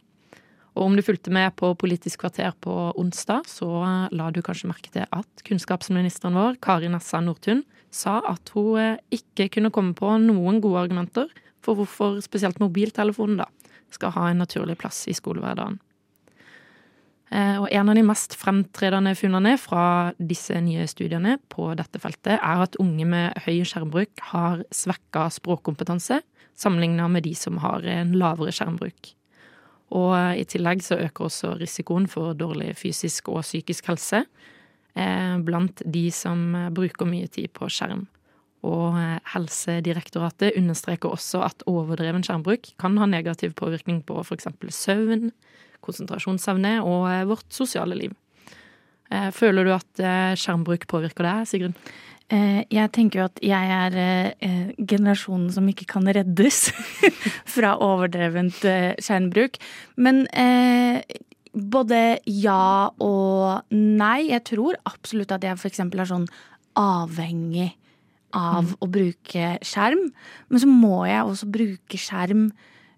Og 0.75 0.89
om 0.89 0.97
du 0.97 1.05
fulgte 1.07 1.31
med 1.31 1.55
på 1.59 1.71
Politisk 1.79 2.25
kvarter 2.25 2.55
på 2.65 2.75
onsdag, 2.99 3.47
så 3.47 3.69
la 4.11 4.31
du 4.35 4.41
kanskje 4.43 4.71
merke 4.71 4.91
til 4.91 5.07
at 5.07 5.45
kunnskapsministeren 5.47 6.35
vår, 6.35 6.59
Kari 6.65 6.91
Nessa 6.91 7.21
Nordtun, 7.23 7.63
sa 7.95 8.19
at 8.27 8.51
hun 8.57 8.99
ikke 9.15 9.49
kunne 9.55 9.71
komme 9.75 9.95
på 9.95 10.17
noen 10.19 10.59
gode 10.65 10.83
argumenter 10.83 11.31
for 11.63 11.79
hvorfor 11.79 12.19
spesielt 12.25 12.59
mobiltelefonen 12.63 13.39
da 13.45 13.49
skal 13.95 14.15
ha 14.17 14.29
en 14.31 14.43
naturlig 14.43 14.77
plass 14.81 15.05
i 15.07 15.15
skolehverdagen. 15.15 15.79
Eh, 17.35 17.57
og 17.63 17.71
en 17.71 17.91
av 17.91 17.97
de 17.97 18.05
mest 18.07 18.35
fremtredende 18.39 19.15
funnene 19.19 19.55
fra 19.59 20.13
disse 20.19 20.59
nye 20.63 20.85
studiene 20.91 21.39
på 21.51 21.71
dette 21.79 22.03
feltet 22.03 22.37
er 22.37 22.65
at 22.67 22.79
unge 22.83 23.07
med 23.09 23.45
høy 23.47 23.63
skjermbruk 23.67 24.27
har 24.33 24.63
svekka 24.75 25.29
språkkompetanse 25.39 26.21
sammenligna 26.59 27.09
med 27.11 27.27
de 27.27 27.35
som 27.39 27.59
har 27.63 27.87
en 27.91 28.15
lavere 28.19 28.55
skjermbruk. 28.55 29.15
Og 29.93 30.15
eh, 30.17 30.41
i 30.43 30.49
tillegg 30.49 30.85
så 30.87 30.99
øker 31.03 31.29
også 31.29 31.55
risikoen 31.61 32.09
for 32.11 32.37
dårlig 32.39 32.73
fysisk 32.79 33.29
og 33.33 33.45
psykisk 33.45 33.93
helse 33.93 34.25
eh, 34.25 35.37
blant 35.45 35.85
de 35.85 36.09
som 36.15 36.47
bruker 36.75 37.09
mye 37.09 37.29
tid 37.29 37.53
på 37.57 37.69
skjerm. 37.69 38.07
Og 38.65 38.97
Helsedirektoratet 39.29 40.57
understreker 40.57 41.13
også 41.13 41.43
at 41.45 41.67
overdreven 41.69 42.25
skjermbruk 42.25 42.71
kan 42.81 42.97
ha 42.97 43.05
negativ 43.05 43.53
påvirkning 43.59 43.99
på 44.09 44.23
f.eks. 44.25 44.49
søvn, 44.73 45.29
konsentrasjonsevne 45.85 46.79
og 46.85 47.09
eh, 47.11 47.25
vårt 47.29 47.47
sosiale 47.53 47.99
liv. 47.99 48.15
Eh, 49.13 49.31
føler 49.35 49.67
du 49.67 49.75
at 49.75 50.03
eh, 50.03 50.33
skjermbruk 50.39 50.89
påvirker 50.91 51.29
deg, 51.29 51.49
Sigrun? 51.51 51.77
Jeg 52.33 52.89
tenker 52.97 53.21
jo 53.21 53.25
at 53.29 53.41
jeg 53.45 53.75
er 53.77 54.33
generasjonen 54.81 55.51
som 55.53 55.67
ikke 55.69 55.87
kan 55.93 56.09
reddes 56.09 56.71
fra 57.55 57.75
overdrevent 57.85 58.65
skjermbruk. 59.05 59.59
Men 60.01 60.25
både 61.55 62.01
ja 62.27 62.91
og 63.03 63.75
nei. 63.77 64.31
Jeg 64.33 64.45
tror 64.51 64.79
absolutt 64.89 65.35
at 65.37 65.45
jeg 65.47 65.59
f.eks. 65.61 65.85
er 65.85 66.11
sånn 66.11 66.29
avhengig 66.81 67.71
av 68.35 68.67
mm. 68.67 68.77
å 68.83 68.91
bruke 68.91 69.51
skjerm. 69.65 70.09
Men 70.51 70.63
så 70.63 70.71
må 70.71 71.05
jeg 71.09 71.23
også 71.23 71.51
bruke 71.55 72.01
skjerm 72.01 72.49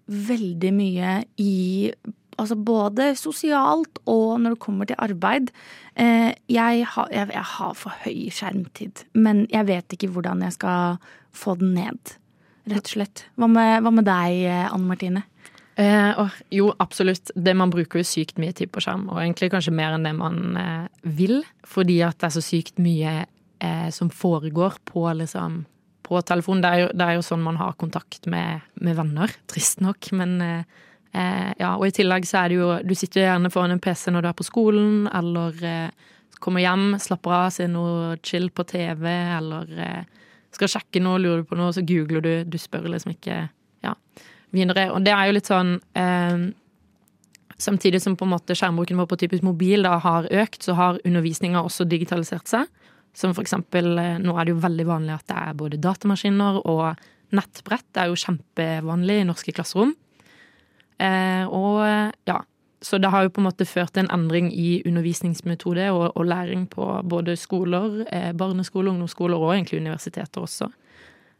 veldig 0.07 0.71
mye 0.73 1.17
i 1.41 1.91
Altså 2.37 2.57
både 2.59 3.11
sosialt 3.17 4.01
og 4.05 4.37
når 4.43 4.55
det 4.55 4.61
kommer 4.61 4.89
til 4.89 4.99
arbeid. 5.01 5.49
Eh, 5.97 6.31
jeg 6.51 6.85
har, 6.93 7.09
jeg, 7.13 7.31
jeg 7.33 7.47
har, 7.53 7.73
for 7.77 8.03
høy 8.05 8.27
skjermtid, 8.33 9.07
men 9.17 9.45
jeg 9.53 9.67
vet 9.69 9.97
ikke 9.97 10.11
hvordan 10.13 10.45
jeg 10.45 10.57
skal 10.59 10.99
få 11.33 11.57
den 11.57 11.73
ned. 11.77 12.17
Rett 12.67 12.85
og 12.85 12.93
slett. 12.97 13.25
Hva 13.39 13.49
med, 13.49 13.81
hva 13.81 13.93
med 13.95 14.05
deg, 14.05 14.45
Anne 14.67 14.85
Martine? 14.89 15.23
Eh, 15.77 16.19
oh, 16.19 16.33
jo, 16.49 16.71
absolutt. 16.77 17.31
Det 17.35 17.53
Man 17.53 17.69
bruker 17.69 18.01
jo 18.01 18.07
sykt 18.07 18.39
mye 18.41 18.53
tid 18.57 18.71
på 18.73 18.81
skjerm, 18.81 19.05
og 19.11 19.21
egentlig 19.21 19.51
kanskje 19.53 19.75
mer 19.77 19.93
enn 19.93 20.07
det 20.07 20.13
man 20.17 20.57
eh, 20.57 20.87
vil. 21.19 21.43
Fordi 21.69 21.99
at 22.05 22.17
det 22.17 22.31
er 22.31 22.35
så 22.39 22.43
sykt 22.43 22.81
mye 22.81 23.13
eh, 23.61 23.89
som 23.93 24.09
foregår 24.09 24.79
på, 24.89 25.05
liksom, 25.19 25.61
på 26.07 26.21
telefonen. 26.25 26.63
Det 26.65 26.71
er, 26.71 26.81
jo, 26.81 26.89
det 26.97 27.05
er, 27.05 27.19
jo, 27.19 27.27
sånn 27.29 27.45
man 27.45 27.61
har 27.61 27.77
kontakt 27.77 28.25
med, 28.25 28.65
med 28.81 28.97
venner, 28.97 29.35
trist 29.51 29.83
nok. 29.85 30.09
Men 30.17 30.35
eh, 30.41 30.81
Eh, 31.13 31.53
ja, 31.59 31.73
og 31.75 31.87
i 31.87 31.95
tillegg 31.95 32.27
så 32.27 32.41
er 32.41 32.51
det 32.51 32.57
jo 32.59 32.67
Du 32.83 32.93
sitter 32.97 33.23
gjerne 33.23 33.51
foran 33.53 33.73
en 33.73 33.81
PC 33.81 34.11
når 34.11 34.25
du 34.25 34.29
er 34.29 34.37
på 34.37 34.45
skolen, 34.47 35.07
eller 35.15 35.63
eh, 35.65 36.13
kommer 36.43 36.61
hjem, 36.61 36.91
slapper 37.01 37.33
av, 37.33 37.49
ser 37.55 37.71
noe 37.71 38.17
chill 38.25 38.49
på 38.53 38.65
TV, 38.67 39.07
eller 39.37 39.73
eh, 39.81 40.23
skal 40.53 40.71
sjekke 40.71 41.01
noe, 41.03 41.21
lurer 41.21 41.43
du 41.43 41.49
på 41.49 41.57
noe, 41.59 41.73
så 41.75 41.83
googler 41.85 42.23
du. 42.23 42.31
Du 42.49 42.57
spør 42.61 42.87
liksom 42.91 43.13
ikke 43.15 43.43
ja, 43.85 43.93
videre. 44.55 44.89
Og 44.93 45.03
det 45.05 45.13
er 45.13 45.29
jo 45.29 45.37
litt 45.37 45.51
sånn 45.51 45.77
eh, 45.97 46.47
Samtidig 47.57 48.03
som 48.03 48.13
på 48.13 48.21
en 48.27 48.35
måte 48.35 48.53
skjermbruken 48.53 48.99
vår 49.01 49.07
på 49.09 49.17
typisk 49.17 49.41
mobil 49.41 49.81
da 49.81 49.95
har 50.03 50.27
økt, 50.29 50.59
så 50.61 50.75
har 50.77 50.99
undervisninga 51.01 51.63
også 51.65 51.87
digitalisert 51.89 52.45
seg. 52.45 52.67
Som 53.17 53.31
for 53.33 53.41
eksempel, 53.41 53.95
eh, 53.97 54.19
nå 54.21 54.35
er 54.37 54.45
det 54.45 54.53
jo 54.53 54.61
veldig 54.61 54.85
vanlig 54.85 55.15
at 55.15 55.31
det 55.31 55.37
er 55.41 55.55
både 55.57 55.79
datamaskiner 55.81 56.59
og 56.69 57.01
nettbrett. 57.33 57.87
Det 57.89 58.03
er 58.03 58.11
jo 58.11 58.19
kjempevanlig 58.21 59.15
i 59.23 59.25
norske 59.25 59.55
klasserom. 59.57 59.95
Eh, 60.99 61.45
og 61.53 61.83
ja, 62.27 62.41
så 62.81 62.97
det 63.01 63.09
har 63.09 63.25
jo 63.25 63.33
på 63.33 63.41
en 63.41 63.47
måte 63.47 63.65
ført 63.65 63.95
til 63.95 64.05
en 64.05 64.13
endring 64.13 64.49
i 64.53 64.81
undervisningsmetode 64.85 65.89
og, 65.93 66.11
og 66.13 66.27
læring 66.29 66.67
på 66.69 66.85
både 67.09 67.35
skoler, 67.39 68.03
eh, 68.13 68.31
barneskoler, 68.37 68.91
ungdomsskoler 68.93 69.41
og 69.41 69.55
egentlig 69.55 69.81
universiteter 69.81 70.45
også. 70.45 70.69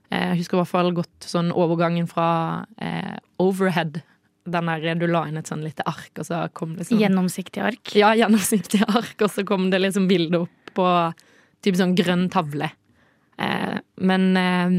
Eh, 0.09 0.31
jeg 0.31 0.41
husker 0.41 0.57
i 0.57 0.61
hvert 0.63 0.73
fall 0.73 0.93
godt 0.97 1.29
sånn 1.29 1.53
overgangen 1.53 2.09
fra 2.09 2.29
eh, 2.81 3.17
overhead 3.43 4.01
den 4.47 4.69
der 4.71 4.95
du 4.95 5.05
la 5.11 5.25
inn 5.27 5.37
et 5.39 5.49
sånn 5.49 5.65
lite 5.65 5.83
ark, 5.87 6.13
og 6.15 6.23
så 6.23 6.45
kom 6.55 6.77
det 6.77 6.87
sånn 6.87 7.01
Gjennomsiktig 7.01 7.63
ark? 7.67 7.93
Ja, 7.99 8.13
gjennomsiktig 8.15 8.79
ark, 8.87 9.17
og 9.19 9.31
så 9.33 9.43
kom 9.47 9.67
det 9.73 9.81
liksom 9.83 10.07
bilde 10.07 10.45
opp 10.45 10.71
på 10.77 10.87
type 11.65 11.79
sånn 11.79 11.97
grønn 11.97 12.29
tavle. 12.31 12.69
Eh, 13.37 13.77
men 14.07 14.29
eh, 14.39 14.77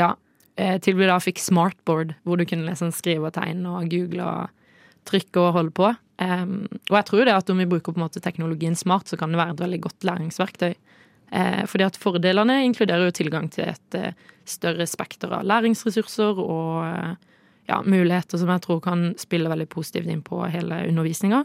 ja, 0.00 0.14
Eh, 0.54 0.76
til 0.78 0.94
vi 0.94 1.06
da 1.08 1.16
fikk 1.18 1.40
smartboard, 1.42 2.14
hvor 2.22 2.38
du 2.38 2.46
kunne 2.46 2.68
liksom 2.68 2.92
skrive 2.94 3.30
og 3.30 3.34
tegne 3.34 3.72
og 3.74 3.90
google 3.90 4.22
og 4.22 4.52
trykke 5.08 5.40
og 5.42 5.54
holde 5.58 5.74
på. 5.74 5.90
Um, 6.22 6.68
og 6.92 6.94
jeg 6.94 7.06
tror 7.08 7.26
det 7.26 7.34
at 7.34 7.48
om 7.50 7.58
vi 7.58 7.66
bruker 7.66 7.90
på 7.90 7.98
en 7.98 8.04
måte 8.04 8.22
teknologien 8.22 8.76
smart, 8.78 9.10
så 9.10 9.18
kan 9.18 9.32
det 9.34 9.40
være 9.40 9.56
et 9.56 9.62
veldig 9.64 9.80
godt 9.88 10.06
læringsverktøy. 10.06 10.76
Uh, 11.34 11.64
fordi 11.66 11.86
at 11.88 11.98
fordelene 11.98 12.60
inkluderer 12.68 13.08
jo 13.08 13.16
tilgang 13.18 13.48
til 13.50 13.72
et 13.72 13.98
uh, 13.98 14.12
større 14.46 14.86
spekter 14.86 15.32
av 15.34 15.42
læringsressurser 15.50 16.38
og 16.38 16.86
uh, 16.86 17.34
ja, 17.66 17.80
muligheter 17.82 18.38
som 18.38 18.52
jeg 18.54 18.62
tror 18.62 18.78
kan 18.84 19.10
spille 19.18 19.50
veldig 19.50 19.66
positivt 19.72 20.12
inn 20.12 20.22
på 20.22 20.44
hele 20.52 20.84
undervisninga. 20.90 21.44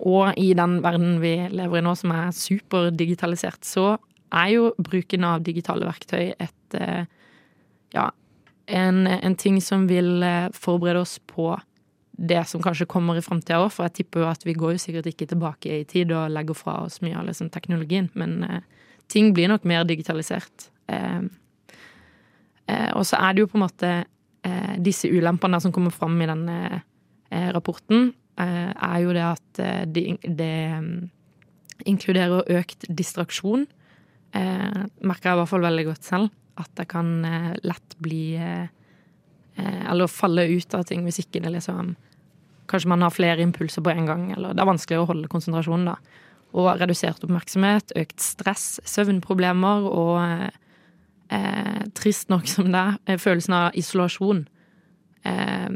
og 0.00 0.38
i 0.40 0.54
den 0.56 0.78
verden 0.82 1.18
vi 1.20 1.34
lever 1.52 1.78
i 1.78 1.82
nå, 1.84 1.92
som 1.94 2.10
er 2.16 2.30
superdigitalisert, 2.32 3.60
så 3.62 3.98
er 4.32 4.48
jo 4.48 4.70
bruken 4.78 5.24
av 5.28 5.42
digitale 5.44 5.84
verktøy 5.84 6.32
et 6.32 6.78
ja, 7.94 8.10
en, 8.70 9.06
en, 9.06 9.36
ting 9.36 9.58
som 9.62 9.86
vil 9.90 10.22
eh, 10.22 10.48
forberede 10.54 11.02
oss 11.02 11.18
på 11.26 11.56
det 12.20 12.42
som 12.48 12.62
kanskje 12.62 12.88
kommer 12.90 13.16
i 13.16 13.24
framtida 13.24 13.62
òg, 13.62 13.70
for 13.72 13.88
jeg 13.88 14.00
tipper 14.00 14.24
jo 14.24 14.28
at 14.28 14.44
vi 14.44 14.54
går 14.58 14.74
jo 14.74 14.82
sikkert 14.82 15.08
ikke 15.08 15.30
tilbake 15.30 15.80
i 15.80 15.86
tid 15.88 16.12
og 16.12 16.32
legger 16.34 16.58
fra 16.58 16.76
oss 16.84 17.00
mye 17.04 17.16
av 17.16 17.26
liksom 17.30 17.48
teknologien, 17.52 18.10
men 18.18 18.42
eh, 18.44 18.62
ting 19.10 19.32
blir 19.34 19.50
nok 19.50 19.64
mer 19.68 19.86
digitalisert. 19.88 20.68
Eh, 20.92 21.22
eh, 22.68 22.90
og 22.92 23.06
så 23.08 23.18
er 23.20 23.34
det 23.34 23.44
jo 23.44 23.50
på 23.50 23.58
en 23.58 23.64
måte 23.64 23.92
eh, 23.96 24.74
disse 24.84 25.08
ulempene 25.08 25.62
som 25.64 25.72
kommer 25.72 25.94
fram 25.94 26.20
i 26.20 26.28
denne 26.30 26.58
eh, 26.68 27.50
rapporten, 27.56 28.12
er 28.40 29.02
jo 29.02 29.10
det 29.12 29.20
at 29.20 29.58
det, 29.92 30.02
det 30.24 30.54
inkluderer 31.90 32.46
økt 32.56 32.86
distraksjon. 32.88 33.66
merker 34.32 35.28
jeg 35.28 35.34
i 35.34 35.40
hvert 35.42 35.50
fall 35.50 35.66
veldig 35.66 35.84
godt 35.90 36.08
selv 36.08 36.30
at 36.60 36.70
det 36.78 36.86
kan 36.90 37.24
eh, 37.26 37.52
lett 37.66 37.96
bli 38.02 38.36
eh, 38.36 38.68
eh, 39.56 39.82
Eller 39.90 40.10
falle 40.10 40.46
ut 40.50 40.74
av 40.76 40.86
ting 40.88 41.04
hvis 41.06 41.22
ikke 41.24 41.42
liksom 41.48 41.94
Kanskje 42.70 42.90
man 42.92 43.02
har 43.02 43.10
flere 43.10 43.42
impulser 43.42 43.82
på 43.82 43.90
en 43.90 44.06
gang, 44.06 44.28
eller 44.30 44.54
det 44.54 44.62
er 44.62 44.68
vanskelig 44.68 45.00
å 45.00 45.06
holde 45.08 45.26
konsentrasjonen, 45.26 45.88
da. 45.88 45.96
Og 46.54 46.68
redusert 46.78 47.24
oppmerksomhet, 47.26 47.90
økt 47.98 48.22
stress, 48.22 48.76
søvnproblemer 48.86 49.88
og 49.90 50.20
eh, 51.34 51.80
trist 51.98 52.30
nok 52.30 52.46
som 52.46 52.70
det 52.70 52.84
er, 53.10 53.18
følelsen 53.18 53.56
av 53.58 53.74
isolasjon. 53.74 54.44
Eh, 55.26 55.66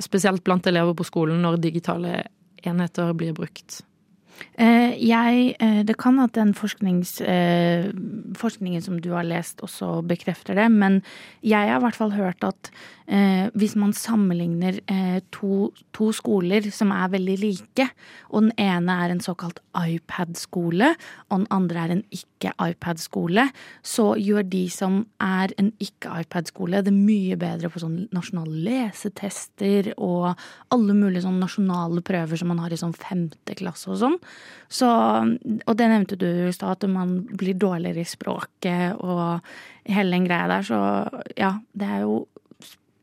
spesielt 0.00 0.40
blant 0.46 0.64
elever 0.72 0.96
på 0.96 1.04
skolen 1.10 1.44
når 1.44 1.60
digitale 1.66 2.22
enheter 2.64 3.12
blir 3.12 3.36
brukt. 3.36 3.82
Eh, 4.58 4.94
jeg, 4.98 5.54
eh, 5.62 5.80
det 5.86 5.96
kan 6.00 6.18
at 6.22 6.34
den 6.34 6.50
eh, 6.50 7.88
forskningen 8.38 8.82
som 8.82 8.98
du 9.00 9.10
har 9.14 9.26
lest 9.26 9.62
også 9.62 10.02
bekrefter 10.06 10.58
det, 10.58 10.68
men 10.70 11.02
jeg 11.42 11.70
har 11.70 11.78
i 11.78 11.84
hvert 11.84 11.98
fall 11.98 12.14
hørt 12.16 12.44
at 12.44 12.72
hvis 13.08 13.72
man 13.72 13.94
sammenligner 13.96 14.82
to, 15.32 15.70
to 15.96 16.10
skoler 16.12 16.66
som 16.68 16.90
er 16.92 17.08
veldig 17.08 17.36
like, 17.40 17.86
og 18.28 18.42
den 18.42 18.52
ene 18.60 18.92
er 19.00 19.14
en 19.14 19.22
såkalt 19.24 19.62
iPad-skole, 19.72 20.90
og 21.30 21.38
den 21.38 21.46
andre 21.48 21.86
er 21.86 21.94
en 21.94 22.04
ikke-iPad-skole, 22.38 23.48
så 23.82 24.12
gjør 24.18 24.46
de 24.48 24.62
som 24.72 25.00
er 25.22 25.52
en 25.58 25.72
ikke-iPad-skole, 25.82 26.82
det 26.86 26.94
mye 26.94 27.36
bedre 27.40 27.70
på 27.72 27.82
sånn 27.82 28.06
nasjonale 28.14 28.54
lesetester 28.68 29.92
og 29.96 30.30
alle 30.74 30.96
mulige 30.96 31.24
sånn 31.26 31.40
nasjonale 31.42 32.02
prøver 32.06 32.40
som 32.40 32.52
man 32.52 32.62
har 32.62 32.72
i 32.72 32.80
sånn 32.80 32.96
femte 32.96 33.58
klasse 33.58 33.90
og 33.92 34.00
sånn. 34.00 34.18
Så, 34.70 34.88
og 34.88 35.78
det 35.78 35.90
nevnte 35.90 36.18
du 36.20 36.28
i 36.28 36.54
stad, 36.54 36.78
at 36.78 36.88
man 36.92 37.20
blir 37.28 37.58
dårligere 37.58 38.04
i 38.04 38.08
språket 38.08 38.98
og 39.02 39.44
hele 39.88 40.16
den 40.16 40.28
greia 40.28 40.48
der. 40.50 40.66
Så 40.68 40.80
ja, 41.38 41.56
det 41.72 41.88
er 41.88 42.04
jo 42.06 42.22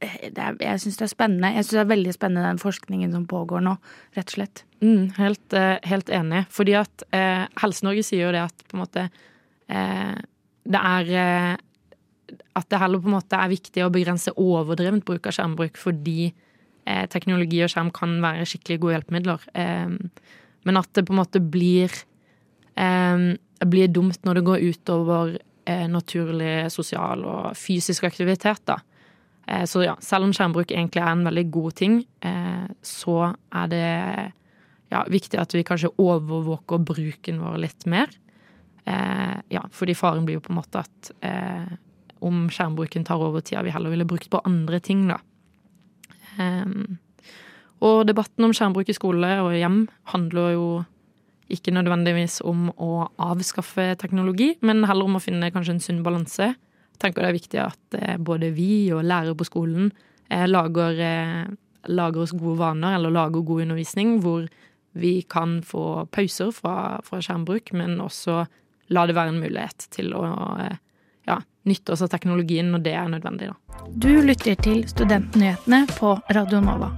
er, 0.03 0.55
Jeg 0.59 0.81
syns 0.81 0.97
det 0.99 1.05
er 1.07 1.11
spennende. 1.11 1.51
Jeg 1.55 1.65
syns 1.65 1.77
det 1.77 1.83
er 1.83 1.91
veldig 1.93 2.13
spennende 2.15 2.47
den 2.49 2.61
forskningen 2.61 3.13
som 3.15 3.27
pågår 3.29 3.63
nå, 3.65 3.75
rett 4.17 4.31
og 4.31 4.37
slett. 4.37 4.63
Mm, 4.83 5.11
helt, 5.17 5.53
eh, 5.53 5.77
helt, 5.83 6.09
enig. 6.09 6.45
Fordi 6.53 6.75
at 6.79 7.05
eh, 7.15 7.45
Helse-Norge 7.61 8.03
sier 8.05 8.25
jo 8.25 8.33
det 8.35 8.43
at 8.45 8.65
på 8.67 8.77
en 8.77 8.83
måte 8.83 9.05
eh, 9.69 10.15
Det 10.65 10.81
er 10.81 11.11
eh, 11.21 11.53
At 12.57 12.69
det 12.69 12.79
heller 12.81 12.99
på 12.99 13.09
en 13.09 13.17
måte 13.17 13.37
er 13.37 13.51
viktig 13.51 13.85
å 13.85 13.91
begrense 13.93 14.33
overdrevent 14.35 15.05
bruk 15.05 15.27
av 15.27 15.35
skjermbruk 15.37 15.77
fordi 15.77 16.31
eh, 16.85 17.05
teknologi 17.11 17.63
og 17.63 17.71
skjerm 17.71 17.91
kan 17.95 18.17
være 18.23 18.47
skikkelig 18.49 18.81
gode 18.81 18.97
hjelpemidler. 18.97 19.47
Eh, 19.53 19.95
men 20.65 20.81
at 20.81 20.91
det 20.97 21.05
på 21.05 21.15
en 21.15 21.23
måte 21.23 21.41
blir 21.41 21.93
blir 22.75 23.87
dumt 23.87 24.17
når 24.27 24.35
det 24.35 24.41
går 24.43 24.63
utover 24.67 25.29
naturlig 25.87 26.65
sosial 26.73 27.21
og 27.23 27.53
fysisk 27.55 28.03
aktivitet, 28.03 28.59
da. 28.67 28.75
Eh, 29.47 29.65
så 29.65 29.83
ja, 29.85 29.95
selv 30.01 30.27
om 30.27 30.33
skjermbruk 30.33 30.73
egentlig 30.73 31.03
er 31.03 31.11
en 31.11 31.25
veldig 31.27 31.45
god 31.53 31.77
ting, 31.77 31.99
eh, 32.25 32.65
så 32.85 33.17
er 33.53 33.71
det 33.71 33.85
ja, 34.93 35.03
viktig 35.11 35.39
at 35.41 35.53
vi 35.53 35.65
kanskje 35.67 35.93
overvåker 36.01 36.81
bruken 36.85 37.41
vår 37.43 37.59
litt 37.61 37.85
mer. 37.89 38.09
Eh, 38.85 39.37
ja, 39.53 39.63
fordi 39.73 39.97
faren 39.97 40.25
blir 40.25 40.39
jo 40.39 40.45
på 40.45 40.53
en 40.53 40.61
måte 40.61 40.85
at 40.85 41.11
om 42.25 42.45
skjermbruken 42.49 43.03
tar 43.05 43.21
over 43.21 43.43
tida 43.45 43.61
vi 43.65 43.73
heller 43.73 43.91
ville 43.91 44.07
brukt 44.07 44.29
på 44.31 44.41
andre 44.47 44.79
ting, 44.81 45.03
da. 45.11 45.19
Og 47.85 48.05
debatten 48.07 48.47
om 48.47 48.53
skjermbruk 48.55 48.89
i 48.89 48.95
skole 48.97 49.29
og 49.43 49.53
hjem 49.53 49.83
handler 50.13 50.55
jo 50.55 50.67
ikke 51.53 51.73
nødvendigvis 51.75 52.39
om 52.47 52.71
å 52.81 53.05
avskaffe 53.21 53.91
teknologi, 54.01 54.55
men 54.65 54.87
heller 54.89 55.05
om 55.05 55.19
å 55.19 55.21
finne 55.21 55.51
kanskje 55.53 55.75
en 55.75 55.83
sunn 55.83 56.01
balanse 56.05 56.55
tenker 57.01 57.23
det 57.23 57.31
er 57.31 57.37
viktig 57.37 57.61
at 57.63 57.97
eh, 57.99 58.17
både 58.17 58.51
vi 58.55 58.91
og 58.95 59.05
lærere 59.05 59.35
på 59.37 59.47
skolen 59.47 59.89
eh, 60.29 60.45
lager, 60.47 60.99
eh, 61.01 61.43
lager, 61.91 62.21
oss 62.23 62.35
gode 62.35 62.59
vaner, 62.61 62.97
eller 62.97 63.13
lager 63.13 63.45
god 63.45 63.65
undervisning, 63.67 64.19
hvor 64.23 64.47
vi 64.95 65.19
kan 65.27 65.59
få 65.65 66.05
pauser 66.11 66.53
fra, 66.55 67.01
fra 67.03 67.19
skjermbruk, 67.19 67.73
men 67.75 67.99
også 68.03 68.45
la 68.95 69.05
det 69.07 69.15
være 69.17 69.33
en 69.33 69.41
mulighet 69.41 69.87
til 69.91 70.13
å 70.15 70.23
ja, 71.25 71.39
nytte 71.65 71.95
oss 71.95 72.05
av 72.05 72.11
teknologien 72.13 72.69
når 72.71 72.85
det 72.85 72.93
er 72.95 73.09
nødvendig. 73.11 73.49
Da. 73.49 73.81
Du 73.91 74.11
lytter 74.23 74.55
til 74.61 74.85
Studentnyhetene 74.87 75.83
på 75.97 76.13
Radio 76.37 76.61
Nova. 76.63 76.93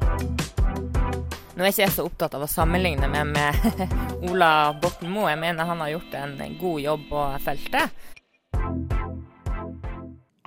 Nå 1.57 1.65
er 1.65 1.71
ikke 1.71 1.87
jeg 1.87 1.95
så 1.95 2.05
opptatt 2.05 2.35
av 2.37 2.43
å 2.45 2.49
sammenligne 2.51 3.07
meg 3.09 3.31
med 3.31 3.87
Ola 4.29 4.75
Borten 4.77 5.09
Moe. 5.09 5.31
Jeg 5.31 5.41
mener 5.41 5.65
han 5.65 5.81
har 5.81 5.95
gjort 5.95 6.13
en 6.19 6.37
god 6.59 6.83
jobb 6.83 7.07
på 7.09 7.23
feltet. 7.47 8.03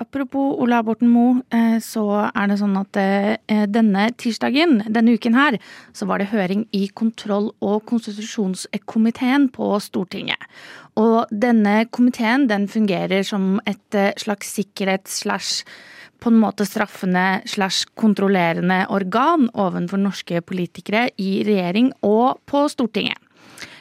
Apropos 0.00 0.57
Ola 0.57 0.83
Borten 0.83 1.11
Moe, 1.12 1.42
eh, 1.52 1.76
så 1.85 2.07
er 2.25 2.49
det 2.49 2.57
sånn 2.57 2.78
at 2.80 2.97
eh, 2.97 3.66
denne 3.69 4.07
tirsdagen, 4.16 4.78
denne 4.88 5.12
uken 5.12 5.37
her, 5.37 5.59
så 5.92 6.09
var 6.09 6.23
det 6.23 6.30
høring 6.33 6.64
i 6.73 6.87
kontroll- 6.97 7.52
og 7.61 7.85
konstitusjonskomiteen 7.90 9.50
på 9.52 9.75
Stortinget. 9.85 10.40
Og 10.97 11.28
denne 11.28 11.85
komiteen 11.92 12.49
den 12.49 12.64
fungerer 12.73 13.26
som 13.28 13.59
et 13.69 13.92
eh, 13.92 14.14
slags 14.16 14.57
sikkerhets- 14.57 15.21
slash 15.21 15.69
på 16.21 16.33
en 16.33 16.40
måte 16.40 16.64
straffende 16.69 17.42
slash 17.49 17.92
kontrollerende 17.97 18.87
organ 18.92 19.50
overfor 19.52 20.00
norske 20.00 20.40
politikere 20.45 21.11
i 21.21 21.42
regjering 21.45 21.92
og 22.04 22.40
på 22.49 22.69
Stortinget. 22.73 23.21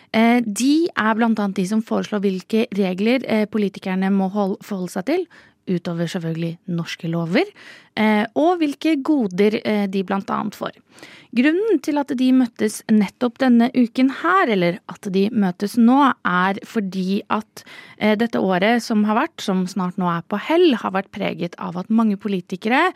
De 0.10 0.74
er 0.90 1.20
annet 1.22 1.52
de 1.54 1.66
som 1.70 1.84
foreslår 1.86 2.24
hvilke 2.24 2.64
regler 2.74 3.22
politikerne 3.52 4.08
må 4.10 4.32
forholde 4.32 4.90
seg 4.90 5.06
til, 5.06 5.28
utover 5.70 6.06
selvfølgelig 6.06 6.58
norske 6.66 7.08
lover, 7.08 7.46
og 8.00 8.59
hvilke 8.62 8.98
goder 9.03 9.59
eh, 9.64 9.88
de 9.92 10.03
blant 10.07 10.29
annet 10.31 10.55
får. 10.55 10.77
Grunnen 11.35 11.77
til 11.85 12.00
at 12.01 12.09
de 12.18 12.27
møttes 12.33 12.79
nettopp 12.90 13.38
denne 13.44 13.68
uken 13.75 14.09
her, 14.24 14.50
eller 14.50 14.79
at 14.90 15.05
de 15.14 15.27
møtes 15.29 15.75
nå, 15.77 15.98
er 16.25 16.59
fordi 16.66 17.22
at 17.29 17.64
eh, 17.98 18.16
dette 18.18 18.42
året 18.42 18.81
som 18.83 19.03
har 19.05 19.20
vært, 19.20 19.38
som 19.46 19.66
snart 19.70 20.00
nå 20.01 20.09
er 20.09 20.25
på 20.31 20.40
hell, 20.42 20.74
har 20.81 20.96
vært 20.96 21.12
preget 21.16 21.57
av 21.62 21.77
at 21.79 21.92
mange 21.94 22.18
politikere 22.20 22.90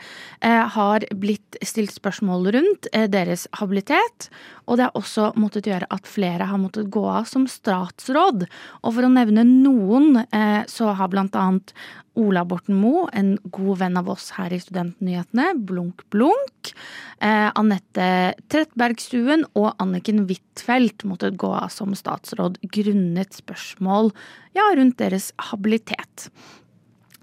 har 0.43 1.03
blitt 1.19 1.57
stilt 1.65 1.93
spørsmål 1.93 2.47
rundt 2.55 2.87
deres 3.11 3.45
habilitet, 3.59 4.27
og 4.67 4.79
det 4.79 4.87
har 4.87 4.97
også 4.97 5.29
måttet 5.39 5.67
gjøre 5.69 5.87
at 5.93 6.09
flere 6.09 6.47
har 6.49 6.59
måttet 6.61 6.89
gå 6.93 7.03
av 7.09 7.27
som 7.29 7.45
statsråd. 7.49 8.47
Og 8.81 8.95
for 8.95 9.05
å 9.05 9.11
nevne 9.13 9.45
noen, 9.47 10.23
så 10.71 10.93
har 10.97 11.11
blant 11.11 11.35
annet 11.39 11.73
Ola 12.19 12.43
Borten 12.45 12.77
Moe, 12.77 13.07
en 13.13 13.35
god 13.43 13.79
venn 13.81 13.97
av 13.97 14.09
oss 14.13 14.33
her 14.37 14.53
i 14.53 14.61
Studentnyhetene, 14.93 15.53
Blunk 15.57 16.03
Blunk. 16.09 16.73
Eh, 17.19 17.49
Anette 17.55 18.35
Trettebergstuen 18.51 19.45
og 19.55 19.73
Anniken 19.81 20.25
Huitfeldt 20.27 21.03
måtte 21.05 21.31
gå 21.31 21.49
av 21.53 21.69
som 21.73 21.93
statsråd 21.95 22.59
grunnet 22.71 23.33
spørsmål 23.33 24.11
ja, 24.53 24.63
rundt 24.75 24.99
deres 24.99 25.31
habilitet. 25.49 26.29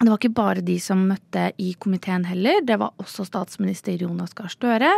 Det 0.01 0.09
var 0.09 0.17
ikke 0.17 0.33
bare 0.33 0.63
de 0.65 0.79
som 0.81 1.03
møtte 1.11 1.51
i 1.61 1.75
komiteen 1.77 2.25
heller. 2.25 2.63
Det 2.65 2.79
var 2.81 2.95
også 3.03 3.27
statsminister 3.29 4.01
Jonas 4.01 4.33
Gahr 4.33 4.49
Støre, 4.49 4.91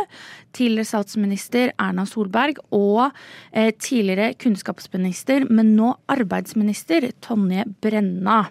tidligere 0.55 0.87
statsminister 0.87 1.73
Erna 1.75 2.05
Solberg 2.07 2.61
og 2.71 3.11
eh, 3.51 3.73
tidligere 3.75 4.31
kunnskapsminister, 4.39 5.49
men 5.51 5.75
nå 5.75 5.91
arbeidsminister 6.07 7.11
Tonje 7.19 7.67
Brenna. 7.83 8.45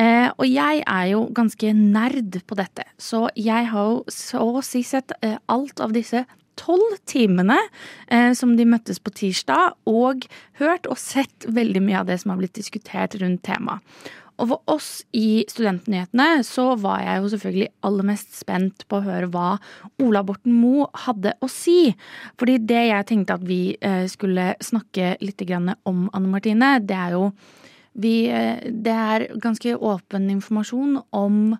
Eh, 0.00 0.30
og 0.34 0.46
jeg 0.48 0.82
er 0.82 1.10
jo 1.12 1.26
ganske 1.34 1.74
nerd 1.76 2.40
på 2.48 2.56
dette, 2.58 2.86
så 2.98 3.28
jeg 3.38 3.68
har 3.70 3.92
jo 3.92 4.00
så 4.10 4.42
å 4.58 4.64
si 4.66 4.82
sett 4.86 5.14
eh, 5.22 5.36
alt 5.46 5.82
av 5.84 5.94
disse 5.94 6.24
tolv 6.58 6.98
timene 7.10 7.58
eh, 8.08 8.32
som 8.34 8.56
de 8.58 8.66
møttes 8.66 9.00
på 9.02 9.12
tirsdag, 9.14 9.78
og 9.90 10.26
hørt 10.60 10.90
og 10.90 10.98
sett 11.00 11.46
veldig 11.46 11.82
mye 11.84 12.02
av 12.02 12.10
det 12.10 12.20
som 12.22 12.34
har 12.34 12.42
blitt 12.42 12.58
diskutert 12.58 13.16
rundt 13.22 13.44
temaet. 13.46 13.82
Og 14.42 14.48
for 14.50 14.72
oss 14.74 14.88
i 15.14 15.44
Studentnyhetene 15.46 16.42
så 16.46 16.72
var 16.82 17.04
jeg 17.04 17.20
jo 17.22 17.28
selvfølgelig 17.34 17.68
aller 17.86 18.06
mest 18.08 18.32
spent 18.34 18.82
på 18.90 18.98
å 18.98 19.04
høre 19.04 19.28
hva 19.30 19.52
Ola 20.02 20.24
Borten 20.26 20.56
Moe 20.58 20.88
hadde 21.04 21.36
å 21.38 21.50
si. 21.50 21.92
Fordi 22.40 22.56
det 22.66 22.80
jeg 22.88 23.08
tenkte 23.12 23.36
at 23.38 23.44
vi 23.46 23.76
eh, 23.78 24.08
skulle 24.10 24.56
snakke 24.58 25.14
litt 25.22 25.44
om, 25.54 26.08
Anne 26.10 26.32
Martine, 26.32 26.72
det 26.82 26.98
er 26.98 27.14
jo 27.14 27.28
vi, 27.94 28.28
eh, 28.28 28.60
det 28.70 28.94
er 28.94 29.26
ganske 29.42 29.76
åpen 29.78 30.30
informasjon 30.32 30.98
om 31.14 31.56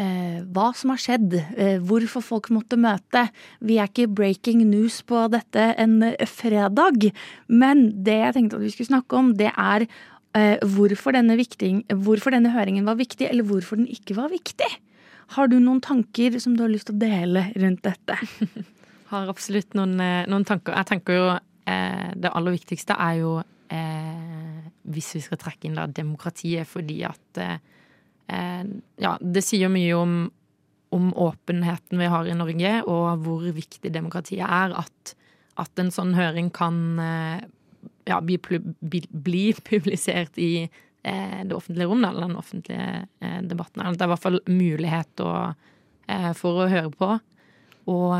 eh, 0.00 0.40
hva 0.54 0.70
som 0.76 0.92
har 0.94 1.00
skjedd, 1.02 1.36
eh, 1.56 1.76
hvorfor 1.84 2.24
folk 2.24 2.50
måtte 2.54 2.78
møte. 2.80 3.26
Vi 3.60 3.78
er 3.78 3.90
ikke 3.90 4.10
breaking 4.10 4.64
news 4.70 5.02
på 5.06 5.26
dette 5.32 5.72
en 5.80 6.00
fredag, 6.30 7.10
men 7.48 7.86
det 8.06 8.18
jeg 8.22 8.36
tenkte 8.38 8.58
at 8.58 8.66
vi 8.66 8.72
skulle 8.74 8.92
snakke 8.92 9.20
om, 9.20 9.32
det 9.38 9.52
er 9.52 9.86
eh, 9.86 10.58
hvorfor, 10.76 11.14
denne 11.16 11.36
viktig, 11.38 11.72
hvorfor 12.04 12.34
denne 12.34 12.54
høringen 12.54 12.88
var 12.88 12.98
viktig, 13.00 13.28
eller 13.28 13.46
hvorfor 13.46 13.80
den 13.80 13.88
ikke 13.90 14.16
var 14.18 14.32
viktig. 14.32 14.70
Har 15.34 15.48
du 15.48 15.58
noen 15.58 15.80
tanker 15.84 16.36
som 16.42 16.56
du 16.56 16.64
har 16.66 16.72
lyst 16.72 16.90
til 16.90 16.98
å 16.98 17.04
dele 17.04 17.48
rundt 17.56 17.84
dette? 17.86 18.18
Har 19.12 19.28
absolutt 19.30 19.76
noen, 19.78 19.98
eh, 20.00 20.24
noen 20.30 20.46
tanker. 20.48 20.74
Jeg 20.74 20.90
tenker 20.90 21.18
jo 21.18 21.26
eh, 21.30 22.10
det 22.18 22.32
aller 22.32 22.56
viktigste 22.56 22.96
er 22.98 23.18
jo 23.20 23.34
eh, 23.70 24.53
hvis 24.84 25.14
vi 25.16 25.22
skal 25.24 25.40
trekke 25.40 25.68
inn 25.68 25.78
da 25.78 25.86
demokratiet, 25.90 26.68
fordi 26.68 27.02
at 27.08 27.42
eh, 27.42 27.58
Ja, 29.00 29.16
det 29.20 29.42
sier 29.44 29.68
mye 29.68 29.96
om, 29.98 30.14
om, 30.96 31.10
åpenheten 31.12 32.00
vi 32.00 32.08
har 32.08 32.24
i 32.24 32.36
Norge, 32.36 32.70
og 32.88 33.20
hvor 33.24 33.44
viktig 33.44 33.92
demokratiet 33.92 34.46
er. 34.48 34.72
At, 34.80 35.12
at 35.60 35.82
en 35.82 35.92
sånn 35.92 36.14
høring 36.16 36.48
kan 36.54 36.78
eh, 37.02 37.44
ja, 38.08 38.20
bli, 38.24 38.38
bli, 38.40 39.44
publisert 39.70 40.40
i 40.40 40.64
eh, 40.64 41.40
det 41.44 41.56
offentlige 41.56 41.90
rom, 41.90 42.04
eller 42.04 42.28
den 42.28 42.40
offentlige 42.40 43.06
eh, 43.20 43.40
debatten. 43.44 43.84
Det 43.92 44.04
er 44.04 44.08
i 44.08 44.14
hvert 44.14 44.24
fall 44.24 44.40
mulighet 44.48 45.24
å, 45.24 45.34
eh, 46.08 46.30
for 46.38 46.64
å 46.64 46.70
høre 46.72 46.92
på. 46.96 47.14
Og 47.92 48.12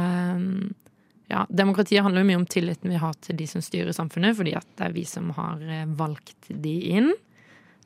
ja, 1.29 1.47
demokratiet 1.49 2.03
handler 2.05 2.21
jo 2.23 2.29
mye 2.29 2.41
om 2.43 2.49
tilliten 2.51 2.91
vi 2.93 3.01
har 3.01 3.15
til 3.25 3.39
de 3.39 3.47
som 3.49 3.63
styrer 3.65 3.97
samfunnet, 3.97 4.37
fordi 4.37 4.53
at 4.59 4.67
det 4.77 4.89
er 4.89 4.97
vi 4.97 5.07
som 5.09 5.31
har 5.37 5.63
eh, 5.65 5.87
valgt 5.97 6.51
de 6.51 6.75
inn, 6.99 7.15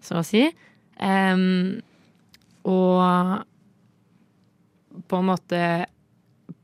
så 0.02 0.20
å 0.20 0.26
si. 0.26 0.42
Um, 0.98 1.78
og 2.66 3.44
på 5.08 5.20
en 5.20 5.28
måte 5.28 5.62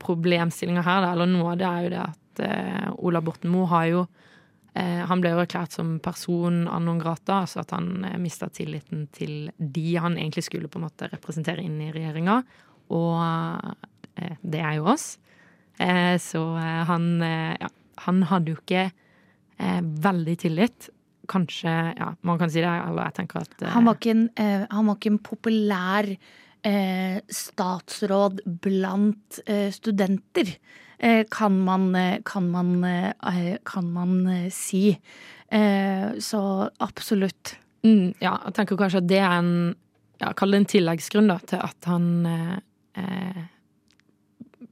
problemstillinga 0.03 0.83
her, 0.83 1.07
eller 1.13 1.29
noe 1.31 1.53
av 1.53 1.59
det, 1.61 1.69
er 1.69 1.85
jo 1.85 1.93
det 1.93 2.03
at 2.03 2.43
uh, 2.43 2.89
Ola 3.07 3.21
Borten 3.23 3.53
Moe 3.53 3.69
har 3.71 3.85
jo 3.87 4.01
uh, 4.03 5.01
Han 5.07 5.21
ble 5.23 5.31
jo 5.31 5.43
erklært 5.45 5.75
som 5.77 5.95
person 6.03 6.65
av 6.67 6.83
noen 6.83 6.99
grata, 6.99 7.45
altså 7.45 7.63
at 7.63 7.71
han 7.75 8.03
uh, 8.03 8.17
mista 8.19 8.49
tilliten 8.51 9.07
til 9.15 9.51
de 9.55 9.87
han 9.95 10.19
egentlig 10.19 10.49
skulle 10.49 10.71
på 10.71 10.81
en 10.81 10.89
måte 10.89 11.07
representere 11.13 11.63
inn 11.63 11.79
i 11.85 11.93
regjeringa, 11.95 12.41
og 12.91 13.13
uh, 13.15 13.71
det 14.43 14.61
er 14.63 14.81
jo 14.81 14.91
oss. 14.91 15.15
Eh, 15.77 16.17
så 16.21 16.41
eh, 16.57 16.83
han, 16.89 17.21
eh, 17.21 17.55
ja, 17.59 17.69
han 18.07 18.23
hadde 18.31 18.55
jo 18.55 18.61
ikke 18.61 18.89
veldig 19.55 20.33
tillit. 20.41 20.89
Kanskje, 21.31 21.71
ja, 21.95 22.09
man 22.27 22.39
kan 22.41 22.49
si 22.51 22.59
det, 22.59 22.67
eller 22.67 23.07
jeg 23.07 23.15
tenker 23.21 23.39
at 23.39 23.61
Han 23.71 23.85
var 23.87 23.95
ikke 23.95 24.11
en, 24.11 24.25
han 24.35 24.89
var 24.89 24.97
ikke 24.97 25.11
en 25.13 25.21
populær 25.23 26.09
eh, 26.11 27.21
statsråd 27.23 28.41
blant 28.65 29.39
eh, 29.45 29.69
studenter, 29.71 30.51
eh, 30.99 31.23
kan 31.31 31.55
man, 31.55 31.87
kan 32.27 32.51
man, 32.51 32.75
kan 33.63 33.89
man 33.95 34.51
si. 34.51 34.99
så 36.19 36.69
absolutt. 36.83 37.55
Mm, 37.87 38.13
ja, 38.19 38.35
jeg 38.49 38.53
tenker 38.59 38.75
kanskje 38.83 39.05
at 39.05 39.07
det 39.07 39.23
er 39.23 39.39
en 39.39 39.53
ja, 40.19 40.31
Kall 40.35 40.51
det 40.51 40.59
en 40.65 40.71
tilleggsgrunn 40.73 41.31
da, 41.31 41.39
til 41.47 41.63
at 41.63 41.87
han 41.87 42.25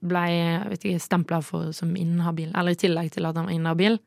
eh, 0.04 0.66
ble 0.70 0.96
stempla 1.00 1.42
som 1.74 1.96
inhabil, 1.96 2.52
eller 2.56 2.76
i 2.76 2.80
tillegg 2.80 3.13
til 3.16 3.26
at 3.30 3.38
han 3.39 3.50
var 3.50 3.56
inhabil. 3.56 4.00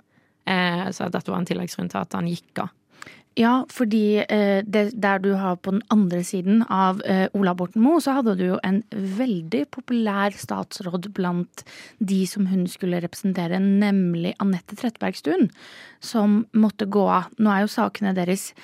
Eh, 0.46 0.90
så 0.94 1.08
dette 1.10 1.30
var 1.30 1.42
en 1.42 1.48
tilleggsgrunn 1.48 1.90
til 1.90 2.02
at 2.02 2.18
han 2.18 2.28
gikk 2.30 2.64
av. 2.64 2.74
Ja, 3.36 3.66
fordi 3.68 4.22
eh, 4.32 4.62
det, 4.64 4.94
der 4.96 5.18
du 5.20 5.34
har 5.36 5.58
på 5.60 5.74
den 5.74 5.82
andre 5.92 6.22
siden 6.24 6.62
av 6.72 7.02
eh, 7.04 7.26
Ola 7.36 7.52
Borten 7.54 7.82
Moe, 7.84 8.00
så 8.00 8.14
hadde 8.16 8.32
du 8.38 8.46
jo 8.46 8.56
en 8.64 8.78
veldig 8.90 9.66
populær 9.76 10.32
statsråd 10.32 11.10
blant 11.18 11.66
de 11.98 12.22
som 12.30 12.48
hun 12.48 12.64
skulle 12.70 13.02
representere, 13.04 13.60
nemlig 13.60 14.32
Anette 14.40 14.78
Trettebergstuen, 14.80 15.50
som 16.00 16.46
måtte 16.56 16.88
gå 16.88 17.04
av. 17.12 17.28
Nå 17.36 17.52
er 17.52 17.66
jo 17.66 17.74
sakene 17.76 18.16
deres 18.16 18.54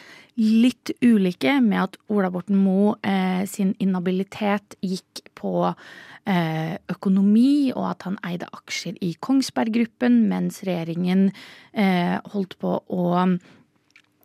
litt 0.41 0.93
ulike, 1.05 1.59
med 1.61 1.81
at 1.83 1.97
Ola 2.13 2.31
Borten 2.33 2.57
Moe 2.57 2.95
eh, 3.05 3.45
sin 3.51 3.75
inhabilitet 3.83 4.77
gikk 4.81 5.25
på 5.39 5.55
eh, 5.69 6.77
økonomi, 6.93 7.73
og 7.75 7.91
at 7.91 8.07
han 8.09 8.21
eide 8.27 8.49
aksjer 8.57 8.97
i 9.05 9.13
Kongsberg 9.21 9.75
Gruppen, 9.77 10.23
mens 10.31 10.63
regjeringen 10.67 11.29
eh, 11.73 12.17
holdt 12.33 12.57
på 12.63 12.79
å 12.89 13.09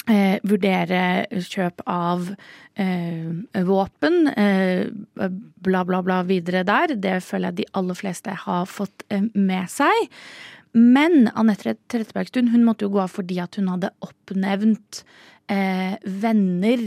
Eh, 0.07 0.37
vurdere 0.47 1.27
kjøp 1.43 1.81
av 1.91 2.29
eh, 2.79 3.63
våpen, 3.67 4.29
eh, 4.39 4.85
bla, 5.67 5.81
bla, 5.83 5.99
bla 5.99 6.21
videre 6.23 6.61
der. 6.63 6.93
Det 6.95 7.17
føler 7.25 7.51
jeg 7.51 7.57
de 7.57 7.65
aller 7.75 7.97
fleste 7.99 8.35
har 8.45 8.69
fått 8.71 9.03
med 9.33 9.67
seg. 9.67 10.07
Men 10.71 11.27
Anette 11.35 11.75
Trettebergstuen 11.91 12.53
hun 12.53 12.63
måtte 12.63 12.87
jo 12.87 12.93
gå 12.95 13.03
av 13.03 13.11
fordi 13.17 13.41
at 13.43 13.59
hun 13.59 13.67
hadde 13.73 13.91
oppnevnt 14.05 15.01
eh, 15.51 15.95
venner 16.03 16.85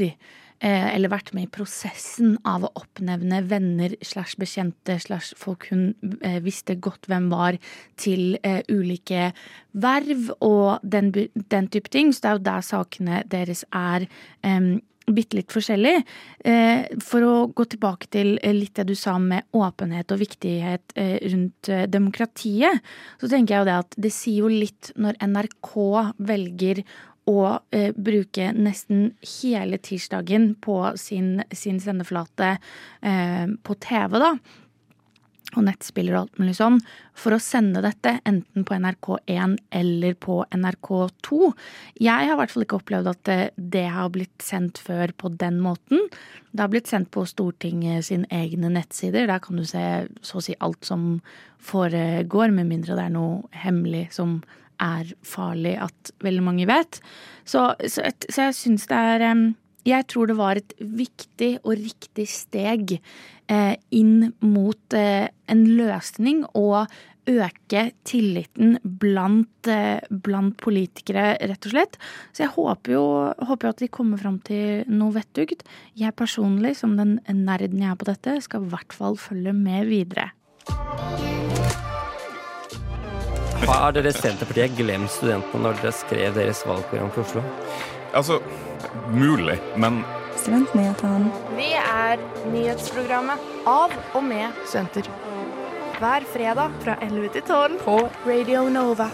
Eh, 0.60 0.90
eller 0.92 1.08
vært 1.08 1.30
med 1.32 1.46
i 1.46 1.48
prosessen 1.48 2.34
av 2.44 2.66
å 2.66 2.70
oppnevne 2.76 3.38
venner 3.48 3.94
slash 4.04 4.36
bekjente 4.36 4.98
slash 5.00 5.32
folk 5.40 5.64
hun 5.70 5.94
eh, 6.20 6.36
visste 6.44 6.76
godt 6.76 7.08
hvem 7.08 7.30
var, 7.32 7.56
til 7.96 8.36
eh, 8.44 8.60
ulike 8.68 9.30
verv 9.72 10.28
og 10.44 10.84
den, 10.84 11.08
den, 11.32 11.70
type 11.72 11.88
ting. 11.88 12.12
Så 12.12 12.20
det 12.20 12.28
er 12.28 12.36
jo 12.36 12.44
der 12.50 12.68
sakene 12.68 13.22
deres 13.32 13.64
er 13.72 14.04
eh, 14.44 14.68
bitte 15.14 15.38
litt 15.38 15.52
forskjellig. 15.52 15.94
Eh, 16.44 16.86
for 17.04 17.26
å 17.26 17.34
gå 17.56 17.66
tilbake 17.72 18.10
til 18.12 18.34
litt 18.54 18.76
det 18.78 18.88
du 18.90 18.94
sa 18.98 19.16
med 19.22 19.48
åpenhet 19.56 20.12
og 20.12 20.20
viktighet 20.22 20.94
eh, 20.98 21.16
rundt 21.32 21.70
eh, 21.72 21.86
demokratiet, 21.90 22.84
så 23.20 23.30
tenker 23.30 23.56
jeg 23.56 23.62
jo 23.62 23.70
det 23.70 23.78
at 23.84 23.98
det 24.06 24.12
sier 24.14 24.44
jo 24.44 24.52
litt 24.52 24.92
når 25.00 25.18
NRK 25.24 25.72
velger 26.30 26.84
å 27.30 27.42
eh, 27.74 27.92
bruke 27.96 28.50
nesten 28.56 29.12
hele 29.40 29.78
tirsdagen 29.82 30.54
på 30.62 30.80
sin, 31.00 31.38
sin 31.52 31.80
sendeflate 31.82 32.56
eh, 32.56 33.46
på 33.62 33.78
TV, 33.82 34.18
da. 34.22 34.34
Og 35.58 35.64
nettspiller 35.66 36.14
og 36.14 36.20
alt 36.20 36.38
mulig 36.38 36.52
sånn. 36.54 36.76
For 37.18 37.34
å 37.34 37.40
sende 37.42 37.82
dette 37.82 38.12
enten 38.28 38.62
på 38.66 38.76
NRK1 38.78 39.56
eller 39.80 40.14
på 40.22 40.36
NRK2. 40.54 41.50
Jeg 41.98 42.28
har 42.28 42.36
i 42.36 42.38
hvert 42.38 42.54
fall 42.54 42.64
ikke 42.66 42.78
opplevd 42.78 43.10
at 43.10 43.22
det, 43.26 43.38
det 43.58 43.88
har 43.90 44.12
blitt 44.14 44.46
sendt 44.46 44.78
før 44.78 45.10
på 45.18 45.32
den 45.42 45.58
måten. 45.64 46.06
Det 46.54 46.62
har 46.62 46.70
blitt 46.70 46.90
sendt 46.90 47.10
på 47.14 47.26
Stortinget 47.26 48.06
sine 48.06 48.30
egne 48.30 48.70
nettsider. 48.76 49.26
Der 49.26 49.42
kan 49.42 49.58
du 49.58 49.66
se 49.66 49.84
så 50.22 50.38
å 50.38 50.44
si 50.46 50.54
alt 50.62 50.86
som 50.86 51.16
foregår, 51.60 52.54
med 52.54 52.70
mindre 52.70 52.94
det 52.96 53.08
er 53.08 53.18
noe 53.18 53.42
hemmelig 53.64 54.06
som 54.14 54.38
er 54.80 55.10
farlig 55.26 55.76
at 55.82 56.12
veldig 56.24 56.44
mange 56.46 56.68
vet. 56.70 57.00
Så, 57.44 57.70
så, 57.86 58.06
så 58.28 58.48
jeg 58.48 58.56
syns 58.58 58.86
det 58.90 58.96
er 58.96 59.26
Jeg 59.88 60.06
tror 60.12 60.26
det 60.28 60.36
var 60.36 60.56
et 60.56 60.74
viktig 60.78 61.58
og 61.64 61.76
riktig 61.80 62.26
steg 62.28 62.98
eh, 63.48 63.76
inn 63.90 64.32
mot 64.44 64.96
eh, 64.96 65.28
en 65.48 65.64
løsning 65.64 66.44
og 66.54 66.90
øke 67.30 67.90
tilliten 68.04 68.78
blant, 68.82 69.68
eh, 69.68 70.00
blant, 70.10 70.56
politikere, 70.60 71.36
rett 71.40 71.66
og 71.66 71.74
slett. 71.74 71.98
Så 72.32 72.44
jeg 72.44 72.54
håper 72.56 72.96
jo 72.96 73.04
håper 73.50 73.70
at 73.70 73.82
vi 73.84 73.88
kommer 73.92 74.20
fram 74.20 74.40
til 74.46 74.84
noe 74.88 75.14
vettugt. 75.14 75.64
Jeg 75.94 76.16
personlig, 76.16 76.76
som 76.76 76.96
den 76.96 77.18
nerden 77.28 77.82
jeg 77.82 77.92
er 77.92 78.00
på 78.00 78.10
dette, 78.10 78.40
skal 78.44 78.64
i 78.64 78.72
hvert 78.72 78.92
fall 78.96 79.16
følge 79.20 79.54
med 79.56 79.86
videre. 79.90 80.30
Har 83.68 83.92
dere 83.92 84.12
Senterpartiet 84.14 84.72
glemt 84.78 85.10
studentene 85.12 85.60
når 85.66 85.80
dere 85.82 85.92
skrev 85.92 86.32
deres 86.36 86.62
valgprogram 86.64 87.10
for 87.12 87.26
Oslo? 87.26 87.42
Altså, 88.16 88.38
mulig, 89.12 89.58
men 89.76 90.00
Studentnyhetene. 90.40 91.28
Vi 91.58 91.68
er 91.76 92.22
nyhetsprogrammet 92.48 93.42
av 93.68 93.92
og 94.16 94.24
med 94.24 94.56
studenter. 94.64 95.10
Hver 96.00 96.24
fredag 96.32 96.78
fra 96.80 96.96
11 97.04 97.34
til 97.36 97.44
12 97.44 97.76
på 97.84 97.96
Radio 98.24 98.64
Nova. 98.72 99.10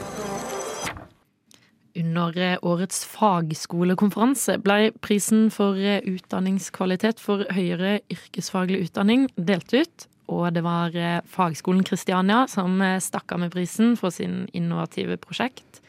Under 1.97 2.37
eh, 2.39 2.59
årets 2.63 3.03
fagskolekonferanse 3.09 4.59
ble 4.63 4.93
prisen 5.03 5.49
for 5.51 5.81
eh, 5.81 6.05
utdanningskvalitet 6.07 7.23
for 7.23 7.43
høyere 7.57 7.99
yrkesfaglig 8.13 8.85
utdanning 8.87 9.27
delt 9.35 9.73
ut, 9.75 10.07
og 10.27 10.47
det 10.55 10.62
var 10.67 10.95
eh, 10.99 11.23
Fagskolen 11.31 11.85
Kristiania 11.87 12.47
som 12.51 12.81
eh, 12.83 12.99
stakk 13.03 13.33
av 13.35 13.45
med 13.45 13.53
prisen 13.55 13.95
for 13.99 14.15
sin 14.15 14.45
innovative 14.57 15.19
prosjekt 15.23 15.83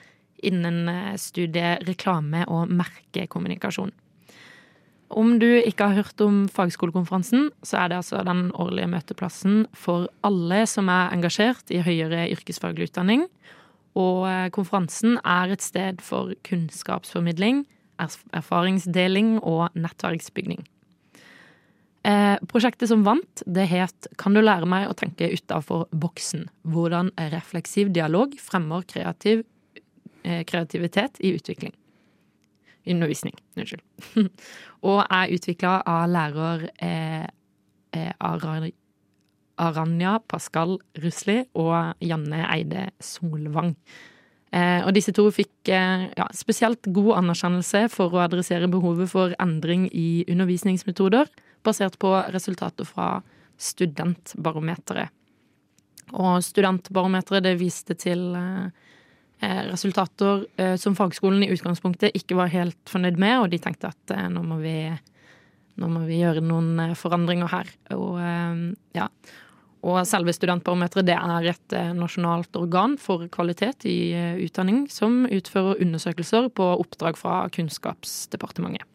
innen 0.45 0.89
eh, 0.91 1.15
studiet 1.17 1.87
reklame 1.87 2.43
og 2.45 2.69
merkekommunikasjon. 2.69 3.93
Om 5.07 5.37
du 5.39 5.47
ikke 5.47 5.87
har 5.87 6.03
hørt 6.03 6.21
om 6.21 6.45
fagskolekonferansen, 6.51 7.49
så 7.63 7.79
er 7.79 7.89
det 7.89 8.01
altså 8.01 8.21
den 8.27 8.49
årlige 8.59 8.91
møteplassen 8.91 9.61
for 9.73 10.09
alle 10.27 10.65
som 10.67 10.91
er 10.91 11.13
engasjert 11.15 11.71
i 11.71 11.79
høyere 11.81 12.27
yrkesfaglig 12.35 12.89
utdanning. 12.89 13.23
Og 13.97 14.27
konferansen 14.53 15.15
er 15.23 15.55
et 15.55 15.63
sted 15.63 16.03
for 16.03 16.35
kunnskapsformidling, 16.45 17.63
erfaringsdeling 18.35 19.37
og 19.39 19.71
nettverksbygning. 19.79 20.67
Eh, 22.07 22.37
prosjektet 22.47 22.87
som 22.87 23.03
vant, 23.03 23.41
det 23.45 23.65
het 23.67 24.07
Kan 24.15 24.35
du 24.35 24.39
lære 24.39 24.67
meg 24.69 24.87
å 24.87 24.95
tenke 24.95 25.27
utafor 25.27 25.87
boksen? 25.91 26.45
Hvordan 26.63 27.11
refleksiv 27.33 27.91
dialog 27.91 28.37
fremmer 28.39 28.85
kreativ, 28.87 29.43
eh, 30.23 30.43
kreativitet 30.47 31.19
i 31.19 31.33
utvikling. 31.35 31.73
Undervisning. 32.87 33.35
Unnskyld. 33.57 33.83
og 34.87 35.03
er 35.03 35.33
utvikla 35.35 35.81
av 35.85 36.07
lærer 36.09 36.69
eh, 36.79 37.27
eh 37.93 38.11
Aranya 39.57 40.19
Pascal 40.29 40.77
Rusli 41.01 41.41
og 41.55 41.97
Janne 41.99 42.45
Eide 42.53 42.91
Solvang. 43.01 43.75
Eh, 44.53 44.85
og 44.85 44.93
disse 44.93 45.11
to 45.11 45.25
fikk 45.33 45.67
eh, 45.73 46.07
ja, 46.15 46.27
spesielt 46.31 46.87
god 46.93 47.17
anerkjennelse 47.17 47.89
for 47.91 48.13
å 48.13 48.23
adressere 48.23 48.69
behovet 48.71 49.09
for 49.11 49.33
endring 49.41 49.89
i 49.91 50.23
undervisningsmetoder 50.29 51.27
basert 51.67 51.99
på 52.01 52.15
resultater 52.33 52.87
fra 52.87 53.17
Studentbarometeret. 53.57 55.13
Og 56.15 56.43
Studentbarometeret 56.45 57.43
det 57.43 57.57
viste 57.59 57.97
til 57.99 58.29
eh, 58.37 58.69
eh, 59.43 59.63
resultater 59.67 60.45
eh, 60.55 60.75
som 60.79 60.95
fagskolen 60.95 61.43
i 61.43 61.51
utgangspunktet 61.51 62.15
ikke 62.15 62.37
var 62.39 62.53
helt 62.53 62.79
fornøyd 62.87 63.19
med, 63.19 63.41
og 63.41 63.51
de 63.51 63.59
tenkte 63.63 63.91
at 63.91 64.15
nå 64.31 64.43
må 64.45 64.61
vi 64.61 64.77
nå 65.77 65.89
må 65.93 66.07
vi 66.07 66.23
gjøre 66.23 66.41
noen 66.41 66.95
forandringer 66.97 67.51
her. 67.51 67.67
Og 67.93 68.15
ja. 68.97 69.03
Og 69.85 69.99
selve 70.09 70.33
Studentbarometeret 70.33 71.05
det 71.05 71.13
er 71.13 71.49
et 71.51 71.75
nasjonalt 71.93 72.57
organ 72.57 72.95
for 72.97 73.27
kvalitet 73.29 73.85
i 73.85 74.09
utdanning 74.41 74.87
som 74.89 75.27
utfører 75.29 75.77
undersøkelser 75.85 76.49
på 76.49 76.71
oppdrag 76.81 77.21
fra 77.21 77.43
Kunnskapsdepartementet. 77.53 78.89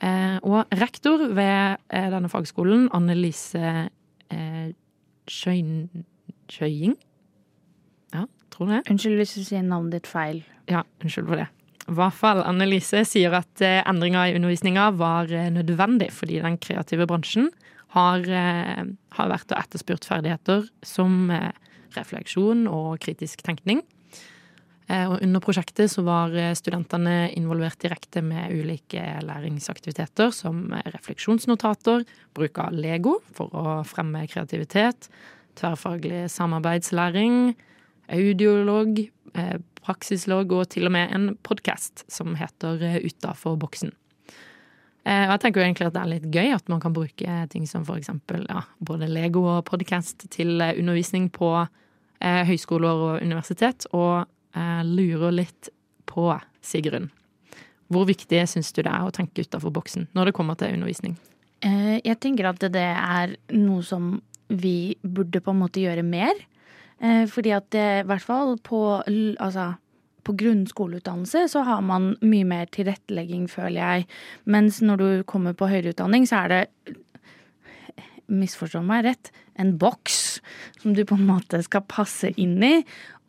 Eh, 0.00 0.38
og 0.48 0.70
rektor 0.80 1.26
ved 1.36 1.76
eh, 1.92 2.08
denne 2.12 2.30
fagskolen, 2.32 2.88
Annelise 2.96 3.90
eh, 4.32 4.70
Schøyn- 5.30 6.04
Ja, 8.14 8.24
tror 8.50 8.72
det. 8.72 8.80
Unnskyld 8.90 9.20
hvis 9.20 9.36
du 9.36 9.44
sier 9.44 9.62
navnet 9.66 9.98
ditt 9.98 10.08
feil. 10.10 10.40
Ja, 10.70 10.82
unnskyld 11.04 11.28
for 11.28 11.42
det. 11.42 11.48
I 11.90 11.96
hvert 11.98 12.16
fall 12.16 12.40
Annelise 12.46 13.04
sier 13.08 13.34
at 13.40 13.62
endringer 13.62 14.30
i 14.30 14.34
undervisninga 14.38 14.88
var 14.98 15.30
nødvendig 15.50 16.10
fordi 16.14 16.38
den 16.42 16.58
kreative 16.62 17.06
bransjen 17.10 17.48
har, 17.96 18.22
har 18.22 19.30
vært 19.32 19.50
og 19.50 19.58
etterspurt 19.58 20.06
ferdigheter 20.06 20.68
som 20.86 21.32
refleksjon 21.96 22.68
og 22.70 23.00
kritisk 23.02 23.42
tenkning. 23.42 23.82
Eh, 24.90 25.06
Og 25.06 25.22
under 25.22 25.42
prosjektet 25.42 25.92
så 25.92 26.02
var 26.06 26.34
eh, 26.34 26.52
studentene 26.58 27.30
involvert 27.38 27.78
direkte 27.82 28.22
med 28.26 28.50
ulike 28.50 29.02
læringsaktiviteter 29.22 30.32
som 30.34 30.66
refleksjonsnotater, 30.96 32.04
bruk 32.34 32.58
av 32.58 32.74
Lego 32.74 33.18
for 33.36 33.54
å 33.54 33.80
fremme 33.86 34.24
kreativitet, 34.30 35.08
tverrfaglig 35.60 36.24
samarbeidslæring, 36.32 37.54
audiolog, 38.10 38.98
eh, 39.38 39.58
praksislog 39.80 40.50
og 40.58 40.66
til 40.74 40.90
og 40.90 40.96
med 40.96 41.14
en 41.14 41.30
podkast 41.46 42.04
som 42.10 42.34
heter 42.38 43.00
Utafor 43.04 43.56
boksen. 43.60 43.94
Og 45.00 45.30
jeg 45.32 45.40
tenker 45.40 45.62
jo 45.62 45.64
egentlig 45.64 45.86
at 45.88 45.94
det 45.94 46.00
er 46.02 46.10
litt 46.10 46.26
gøy 46.28 46.50
at 46.52 46.68
man 46.68 46.80
kan 46.82 46.92
bruke 46.92 47.36
ting 47.50 47.64
som 47.66 47.86
eksempel 47.88 48.44
ja, 48.44 48.60
både 48.84 49.08
Lego 49.08 49.46
og 49.48 49.64
podkast 49.64 50.26
til 50.30 50.60
undervisning 50.60 51.30
på 51.32 51.48
høyskoler 52.20 53.00
og 53.06 53.24
universitet, 53.24 53.88
og 53.96 54.28
lurer 54.84 55.32
litt 55.32 55.68
på, 56.10 56.32
Sigrun. 56.62 57.10
Hvor 57.90 58.06
viktig 58.06 58.42
syns 58.46 58.72
du 58.72 58.82
det 58.82 58.90
er 58.92 59.06
å 59.06 59.12
tenke 59.14 59.42
utafor 59.42 59.72
boksen 59.74 60.08
når 60.14 60.30
det 60.30 60.34
kommer 60.36 60.58
til 60.58 60.74
undervisning? 60.76 61.16
Eh, 61.62 62.00
Jeg 62.04 62.20
tenker 62.20 62.46
at 62.50 62.60
det 62.60 62.86
er 62.94 63.36
noe 63.52 63.82
som 63.82 64.22
vi 64.48 64.96
burde 65.02 65.40
på 65.42 65.50
en 65.50 65.60
måte 65.62 65.82
gjøre 65.82 66.02
mer. 66.06 66.34
Eh, 67.00 67.26
Fordi 67.26 67.50
at 67.56 67.70
det, 67.70 67.86
i 68.04 68.06
hvert 68.06 68.22
fall 68.22 68.58
på, 68.58 69.02
altså, 69.38 69.74
på 70.24 70.36
grunnskoleutdannelse 70.36 71.46
så 71.48 71.64
har 71.64 71.80
man 71.82 72.14
mye 72.20 72.44
mer 72.44 72.66
tilrettelegging, 72.66 73.48
føler 73.48 73.80
jeg. 73.80 74.06
Mens 74.44 74.80
når 74.82 74.96
du 74.96 75.22
kommer 75.24 75.54
på 75.54 75.68
høyere 75.70 75.94
utdanning, 75.94 76.26
så 76.28 76.44
er 76.44 76.48
det 76.48 76.96
misforstå 78.30 78.82
meg 78.86 79.04
rett, 79.08 79.30
en 79.60 79.74
boks 79.80 80.40
som 80.80 80.94
du 80.96 81.04
på 81.06 81.18
en 81.18 81.28
måte 81.28 81.60
skal 81.66 81.84
passe 81.88 82.32
inn 82.40 82.58
i. 82.64 82.74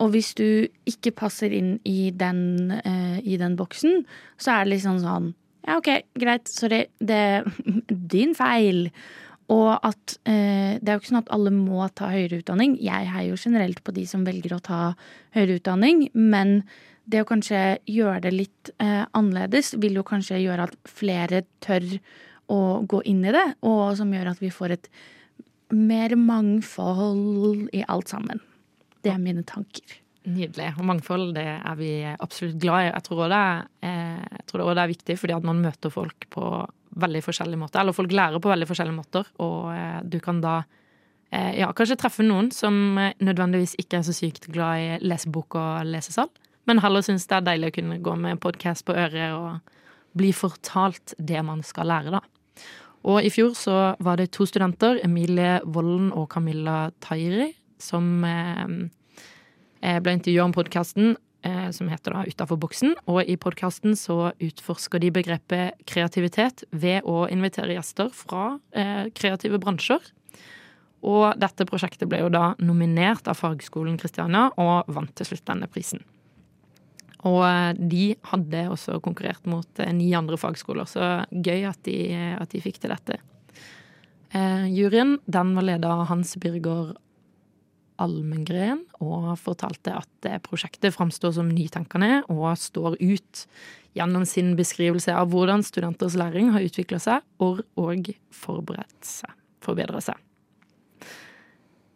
Og 0.02 0.14
hvis 0.14 0.32
du 0.38 0.66
ikke 0.88 1.14
passer 1.22 1.52
inn 1.54 1.76
i 1.88 2.10
den, 2.10 2.72
eh, 2.80 3.18
i 3.22 3.38
den 3.40 3.56
boksen, 3.58 4.04
så 4.40 4.56
er 4.56 4.64
det 4.64 4.78
liksom 4.78 5.00
sånn 5.04 5.32
Ja, 5.62 5.76
OK, 5.78 5.88
greit, 6.18 6.48
sorry, 6.50 6.88
det 6.98 7.14
er 7.14 7.44
din 8.14 8.32
feil. 8.34 8.88
Og 9.52 9.76
at 9.78 10.16
eh, 10.26 10.78
det 10.80 10.88
er 10.88 10.96
jo 10.96 11.02
ikke 11.02 11.10
sånn 11.12 11.20
at 11.20 11.30
alle 11.34 11.52
må 11.54 11.84
ta 11.94 12.08
høyere 12.10 12.40
utdanning. 12.42 12.74
Jeg 12.82 13.10
heier 13.12 13.30
jo 13.30 13.38
generelt 13.38 13.78
på 13.86 13.94
de 13.94 14.02
som 14.10 14.24
velger 14.26 14.56
å 14.56 14.62
ta 14.64 14.80
høyere 15.36 15.60
utdanning, 15.60 16.08
men 16.18 16.64
det 17.04 17.22
å 17.22 17.28
kanskje 17.28 17.60
gjøre 17.90 18.24
det 18.26 18.34
litt 18.34 18.72
eh, 18.82 19.04
annerledes 19.14 19.74
vil 19.82 19.98
jo 19.98 20.06
kanskje 20.06 20.42
gjøre 20.42 20.68
at 20.68 20.76
flere 20.88 21.42
tør 21.64 21.86
å 22.52 22.60
gå 22.88 23.02
inn 23.10 23.24
i 23.26 23.34
det, 23.34 23.46
og 23.66 23.96
som 23.98 24.12
gjør 24.12 24.32
at 24.34 24.42
vi 24.42 24.52
får 24.54 24.76
et 24.76 24.90
mer 25.72 26.14
mangfold 26.16 27.68
i 27.72 27.82
alt 27.88 28.12
sammen. 28.12 28.40
Det 29.02 29.12
er 29.12 29.20
mine 29.22 29.42
tanker. 29.48 29.98
Nydelig. 30.22 30.68
Og 30.78 30.86
mangfold 30.86 31.32
det 31.34 31.48
er 31.56 31.78
vi 31.78 31.90
absolutt 32.12 32.60
glad 32.62 32.84
i. 32.84 32.90
Jeg 32.92 33.04
tror 33.08 33.24
også 33.24 33.32
det 33.32 33.88
eh, 33.88 34.42
tror 34.46 34.62
også 34.62 34.76
det 34.78 34.84
er 34.84 34.92
viktig 34.92 35.16
fordi 35.18 35.34
at 35.34 35.48
man 35.48 35.62
møter 35.64 35.90
folk 35.90 36.28
på 36.30 36.44
veldig 37.02 37.24
forskjellige 37.24 37.58
måter. 37.58 37.80
Eller 37.82 37.96
folk 37.96 38.14
lærer 38.14 38.42
på 38.42 38.52
veldig 38.52 38.68
forskjellige 38.68 38.98
måter, 38.98 39.28
og 39.42 39.72
eh, 39.74 39.98
du 40.04 40.20
kan 40.22 40.42
da 40.44 40.60
eh, 41.32 41.58
ja, 41.58 41.72
kanskje 41.74 41.98
treffe 41.98 42.26
noen 42.26 42.52
som 42.54 42.76
nødvendigvis 43.00 43.74
ikke 43.80 43.98
er 43.98 44.06
så 44.06 44.14
sykt 44.14 44.46
glad 44.52 44.84
i 44.84 44.88
lesebok 45.02 45.56
og 45.58 45.88
lesesal, 45.88 46.30
men 46.70 46.82
heller 46.84 47.02
syns 47.02 47.26
det 47.26 47.40
er 47.40 47.48
deilig 47.48 47.72
å 47.72 47.76
kunne 47.80 47.98
gå 48.04 48.16
med 48.20 48.42
podkast 48.44 48.86
på 48.86 48.94
øret 48.94 49.34
og 49.34 49.78
bli 50.18 50.30
fortalt 50.36 51.16
det 51.18 51.40
man 51.42 51.64
skal 51.66 51.88
lære, 51.90 52.20
da. 52.20 52.22
Og 53.02 53.24
i 53.26 53.30
fjor 53.34 53.56
så 53.58 53.76
var 54.02 54.20
det 54.20 54.30
to 54.36 54.46
studenter, 54.46 55.00
Emilie 55.02 55.58
Vollen 55.64 56.12
og 56.14 56.28
Camilla 56.30 56.92
Tairi, 57.02 57.50
som 57.82 58.22
eh, 58.26 58.66
eh, 59.82 59.98
ble 60.02 60.16
intervjua 60.18 60.46
om 60.46 60.54
podkasten 60.54 61.16
eh, 61.42 61.68
som 61.74 61.90
heter 61.90 62.14
da 62.14 62.24
Utafor 62.28 62.60
boksen. 62.62 62.94
Og 63.10 63.26
i 63.26 63.36
podkasten 63.40 63.96
så 63.98 64.30
utforsker 64.38 65.02
de 65.02 65.12
begrepet 65.14 65.82
kreativitet 65.88 66.64
ved 66.70 67.02
å 67.02 67.26
invitere 67.32 67.74
gjester 67.74 68.12
fra 68.14 68.56
eh, 68.70 69.08
kreative 69.18 69.58
bransjer. 69.62 70.02
Og 71.02 71.32
dette 71.42 71.66
prosjektet 71.66 72.06
ble 72.06 72.22
jo 72.22 72.30
da 72.30 72.52
nominert 72.62 73.26
av 73.26 73.40
Fagskolen 73.40 73.98
Kristiania 73.98 74.52
og 74.54 74.90
vant 74.94 75.10
til 75.18 75.32
slutt 75.32 75.48
denne 75.50 75.66
prisen. 75.70 76.04
Og 77.28 77.40
eh, 77.46 77.74
de 77.78 78.06
hadde 78.32 78.64
også 78.72 78.98
konkurrert 79.04 79.46
mot 79.46 79.82
eh, 79.82 79.92
ni 79.94 80.10
andre 80.18 80.38
fagskoler, 80.40 80.88
så 80.90 81.12
gøy 81.30 81.68
at 81.70 81.78
de, 81.86 81.98
at 82.38 82.50
de 82.54 82.62
fikk 82.64 82.82
til 82.82 82.94
dette. 82.94 83.20
Eh, 84.32 84.66
juryen 84.72 85.18
den 85.30 85.54
var 85.54 85.66
ledet 85.68 85.88
av 85.88 86.06
Hans 86.08 86.34
Birger 86.40 86.94
Almengren 88.00 88.82
og 89.04 89.34
fortalte 89.40 89.94
at 90.00 90.28
eh, 90.28 90.40
prosjektet 90.42 90.94
framstår 90.96 91.36
som 91.36 91.50
nytenkende 91.52 92.22
og 92.32 92.56
står 92.58 92.96
ut 93.02 93.44
gjennom 93.92 94.24
sin 94.26 94.54
beskrivelse 94.56 95.12
av 95.12 95.30
hvordan 95.32 95.64
studenters 95.66 96.16
læring 96.18 96.50
har 96.54 96.64
utvikla 96.64 97.00
seg 97.02 97.44
og, 97.44 97.60
og 97.76 98.08
forbedret 98.32 99.04
seg. 99.04 100.31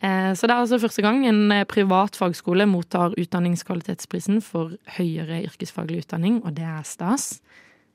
Eh, 0.02 0.32
Så 0.36 0.46
det 0.46 0.52
er 0.52 0.60
altså 0.60 0.78
første 0.80 1.02
gang 1.02 1.24
en 1.26 1.52
eh, 1.52 1.64
privat 1.64 2.16
fagskole 2.16 2.66
mottar 2.68 3.14
utdanningskvalitetsprisen 3.16 4.42
for 4.44 4.76
høyere 4.98 5.42
yrkesfaglig 5.46 6.04
utdanning, 6.04 6.42
og 6.44 6.54
det 6.58 6.64
er 6.68 6.82
stas. 6.84 7.40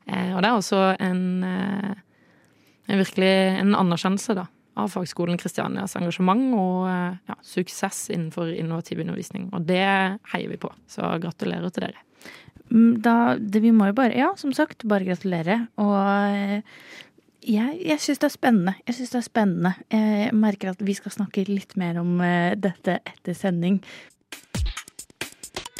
Eh, 0.08 0.34
Og 0.36 0.42
det 0.42 0.50
er 0.50 0.58
også 0.58 0.82
en, 1.00 1.44
en 1.46 2.98
virkelig 3.04 3.34
en 3.62 3.76
anerkjennelse 3.76 4.36
da, 4.36 4.48
av 4.78 4.90
Fagskolen 4.90 5.38
Kristianias 5.38 5.96
engasjement 6.00 6.56
og 6.58 6.88
ja, 7.28 7.36
suksess 7.44 8.10
innenfor 8.10 8.50
innovativ 8.56 9.00
undervisning. 9.04 9.50
Og 9.54 9.68
det 9.68 9.84
heier 10.34 10.50
vi 10.50 10.58
på, 10.58 10.72
så 10.88 11.20
gratulerer 11.22 11.70
til 11.70 11.86
dere. 11.90 12.02
Mm, 12.72 13.02
Da, 13.04 13.36
det, 13.38 13.62
vi 13.62 13.72
må 13.76 13.90
jo 13.90 13.94
bare, 13.98 14.16
ja, 14.16 14.32
som 14.40 14.54
sagt, 14.56 14.88
bare 14.88 15.06
gratulere. 15.06 15.68
Og 15.78 16.64
jeg, 17.42 17.82
jeg 17.86 18.02
syns 18.02 18.22
det 18.22 18.28
er 18.28 18.36
spennende. 18.36 18.74
Jeg 18.88 18.98
synes 18.98 19.14
det 19.14 19.20
er 19.20 19.28
spennende. 19.28 19.74
Jeg 19.92 20.32
merker 20.38 20.74
at 20.74 20.82
vi 20.86 20.96
skal 20.98 21.14
snakke 21.16 21.46
litt 21.50 21.76
mer 21.80 22.00
om 22.02 22.22
eh, 22.26 22.54
dette 22.60 23.00
etter 23.02 23.38
sending. 23.38 23.82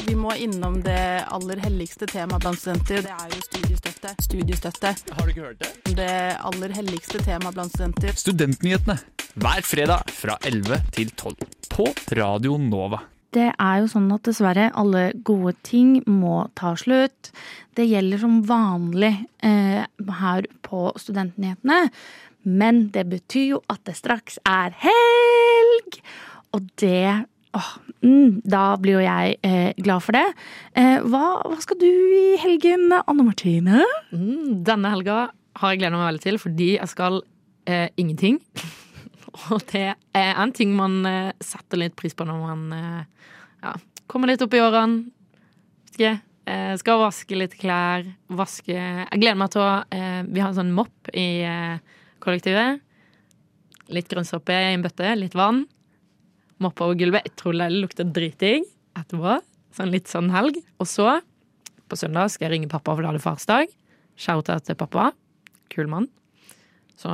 Vi 0.02 0.16
må 0.18 0.34
innom 0.42 0.80
det 0.82 0.98
aller 1.30 1.62
helligste 1.62 2.08
temaet 2.10 2.42
blant 2.42 2.60
studenter. 2.60 3.06
Det 3.06 3.14
er 3.14 3.36
jo 3.36 3.44
studiestøtte. 3.46 4.16
Studiestøtte. 4.26 4.94
Har 5.14 5.28
du 5.28 5.34
ikke 5.34 5.46
hørt 5.46 5.62
det? 5.62 5.96
Det 6.02 6.12
aller 6.42 6.74
helligste 6.76 7.22
temaet 7.22 7.58
blant 7.58 7.76
studenter. 7.76 8.18
Studentnyhetene 8.18 8.98
hver 9.40 9.64
fredag 9.64 10.12
fra 10.12 10.36
11 10.44 10.82
til 10.98 11.14
12 11.16 11.38
på 11.72 11.88
Radio 12.18 12.58
Nova. 12.58 13.06
Det 13.32 13.48
er 13.56 13.76
jo 13.80 13.88
sånn 13.88 14.10
at 14.12 14.26
dessverre 14.28 14.68
alle 14.76 15.06
gode 15.28 15.54
ting 15.64 16.02
må 16.10 16.50
ta 16.60 16.74
slutt. 16.80 17.32
Det 17.80 17.86
gjelder 17.88 18.20
som 18.20 18.42
vanlig 18.48 19.14
eh, 19.48 19.86
her 20.20 20.48
på 20.68 20.90
Studentnyhetene. 21.00 21.86
Men 22.44 22.88
det 22.92 23.06
betyr 23.12 23.46
jo 23.54 23.62
at 23.72 23.84
det 23.88 23.96
straks 24.00 24.40
er 24.50 24.76
helg! 24.84 26.02
Og 26.52 26.68
det 26.82 27.24
åh, 27.56 27.72
mm, 28.04 28.42
Da 28.44 28.64
blir 28.82 29.00
jo 29.00 29.06
jeg 29.06 29.38
eh, 29.48 29.72
glad 29.80 30.04
for 30.04 30.18
det. 30.18 30.28
Eh, 30.76 31.00
hva, 31.00 31.40
hva 31.48 31.60
skal 31.64 31.80
du 31.80 31.88
i 31.88 32.38
helgen, 32.42 32.90
Anne 33.00 33.28
Martine? 33.28 33.86
Mm, 34.12 34.64
denne 34.68 34.92
helga 34.92 35.30
har 35.62 35.74
jeg 35.74 35.84
gleda 35.84 36.00
meg 36.00 36.10
veldig 36.12 36.26
til 36.28 36.40
fordi 36.42 36.74
jeg 36.76 36.92
skal 36.92 37.22
eh, 37.70 37.88
ingenting. 37.96 38.42
Og 39.54 39.64
det 39.72 39.88
er 40.18 40.34
en 40.42 40.52
ting 40.56 40.74
man 40.76 41.02
eh, 41.08 41.32
setter 41.44 41.80
litt 41.80 41.96
pris 42.00 42.16
på 42.18 42.28
når 42.28 42.44
man 42.44 42.76
eh, 42.76 43.26
ja, 43.64 43.76
kommer 44.12 44.32
litt 44.32 44.44
opp 44.44 44.56
i 44.56 44.62
årene. 44.64 45.06
Eh, 46.02 46.74
skal 46.82 47.02
vaske 47.04 47.38
litt 47.38 47.56
klær. 47.60 48.08
Vaske 48.34 48.76
Jeg 48.76 49.22
gleder 49.22 49.40
meg 49.40 49.52
til 49.54 49.64
å 49.64 49.74
Vi 49.92 50.42
har 50.42 50.50
en 50.50 50.58
sånn 50.58 50.74
mopp 50.76 51.12
i 51.14 51.44
kollektivet. 52.24 52.82
Litt 53.92 54.10
grønnsåpe 54.12 54.56
i 54.56 54.74
en 54.74 54.84
bøtte, 54.84 55.14
litt 55.20 55.36
vann. 55.38 55.66
Moppa 56.62 56.88
over 56.88 57.00
gulvet. 57.00 57.28
Jeg 57.28 57.38
tror 57.40 57.58
det 57.58 57.72
lukter 57.74 58.08
dritdigg 58.08 58.66
etterpå. 59.00 59.40
Sånn 59.76 59.92
litt 59.94 60.12
sånn 60.12 60.32
helg. 60.34 60.60
Og 60.82 60.90
så, 60.90 61.20
på 61.92 62.00
søndag, 62.00 62.32
skal 62.34 62.48
jeg 62.48 62.56
ringe 62.56 62.72
pappa, 62.72 62.94
for 62.94 63.04
da 63.04 63.12
er 63.12 63.20
det 63.20 63.24
farsdag. 63.24 63.72
Shout-out 64.20 64.68
til 64.68 64.78
pappa. 64.80 65.12
Kul 65.72 65.90
mann. 65.92 66.10
Så 67.00 67.12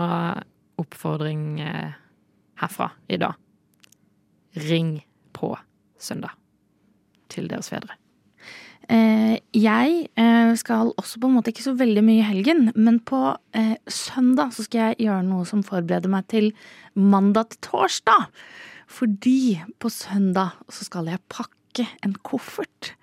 oppfordring 0.82 1.62
eh, 1.64 1.96
herfra 2.62 2.92
i 3.10 3.18
dag. 3.22 3.36
ring 4.58 5.04
på 5.34 5.52
søndag 6.02 6.32
til 7.30 7.48
deres 7.52 7.70
fedre? 7.70 7.94
Eh, 8.90 9.36
jeg 9.54 10.08
eh, 10.16 10.54
skal 10.56 10.94
også 10.98 11.20
på 11.20 11.28
en 11.28 11.36
måte 11.36 11.52
ikke 11.52 11.66
så 11.66 11.74
veldig 11.78 12.04
mye 12.08 12.22
i 12.22 12.26
helgen, 12.30 12.72
men 12.74 13.02
på 13.04 13.20
eh, 13.54 13.76
søndag 13.92 14.54
så 14.56 14.64
skal 14.64 14.94
jeg 14.94 15.08
gjøre 15.10 15.26
noe 15.28 15.46
som 15.46 15.62
forbereder 15.68 16.10
meg 16.10 16.26
til 16.32 16.54
mandag 16.96 17.52
til 17.52 17.60
torsdag. 17.68 18.30
Fordi 18.88 19.60
på 19.84 19.92
søndag 19.92 20.56
så 20.72 20.88
skal 20.88 21.12
jeg 21.12 21.20
pakke 21.30 21.86
en 22.08 22.16
koffert. 22.26 22.94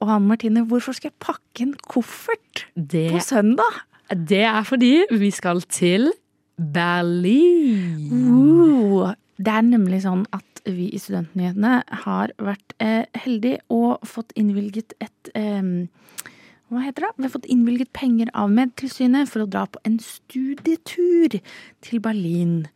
Og 0.00 0.10
Martine, 0.24 0.64
hvorfor 0.66 0.96
skal 0.96 1.12
jeg 1.12 1.20
pakke 1.20 1.68
en 1.68 1.74
koffert 1.86 2.66
Det- 2.74 3.12
på 3.12 3.20
søndag? 3.20 3.84
Det 4.10 4.42
er 4.42 4.62
fordi 4.64 5.04
vi 5.10 5.30
skal 5.30 5.60
til 5.62 6.10
Berlin. 6.56 8.08
Uh, 8.12 9.14
Det 9.36 9.50
er 9.50 9.64
nemlig 9.66 10.04
sånn 10.04 10.22
at 10.30 10.62
vi 10.64 10.86
i 10.94 10.98
Studentnyhetene 11.00 11.82
har 12.06 12.30
vært 12.38 12.74
eh, 12.78 13.04
heldige 13.18 13.58
og 13.74 14.04
fått 14.06 14.30
innvilget 14.38 14.94
et 15.02 15.30
eh, 15.36 15.88
Hva 16.70 16.80
heter 16.84 17.04
det? 17.04 17.10
Vi 17.18 17.26
har 17.26 17.32
fått 17.34 17.48
innvilget 17.50 17.90
penger 17.92 18.30
av 18.32 18.52
Medtilsynet 18.54 19.28
for 19.28 19.44
å 19.44 19.50
dra 19.50 19.66
på 19.66 19.82
en 19.84 19.98
studietur 20.00 21.36
til 21.84 22.00
Berlin. 22.00 22.68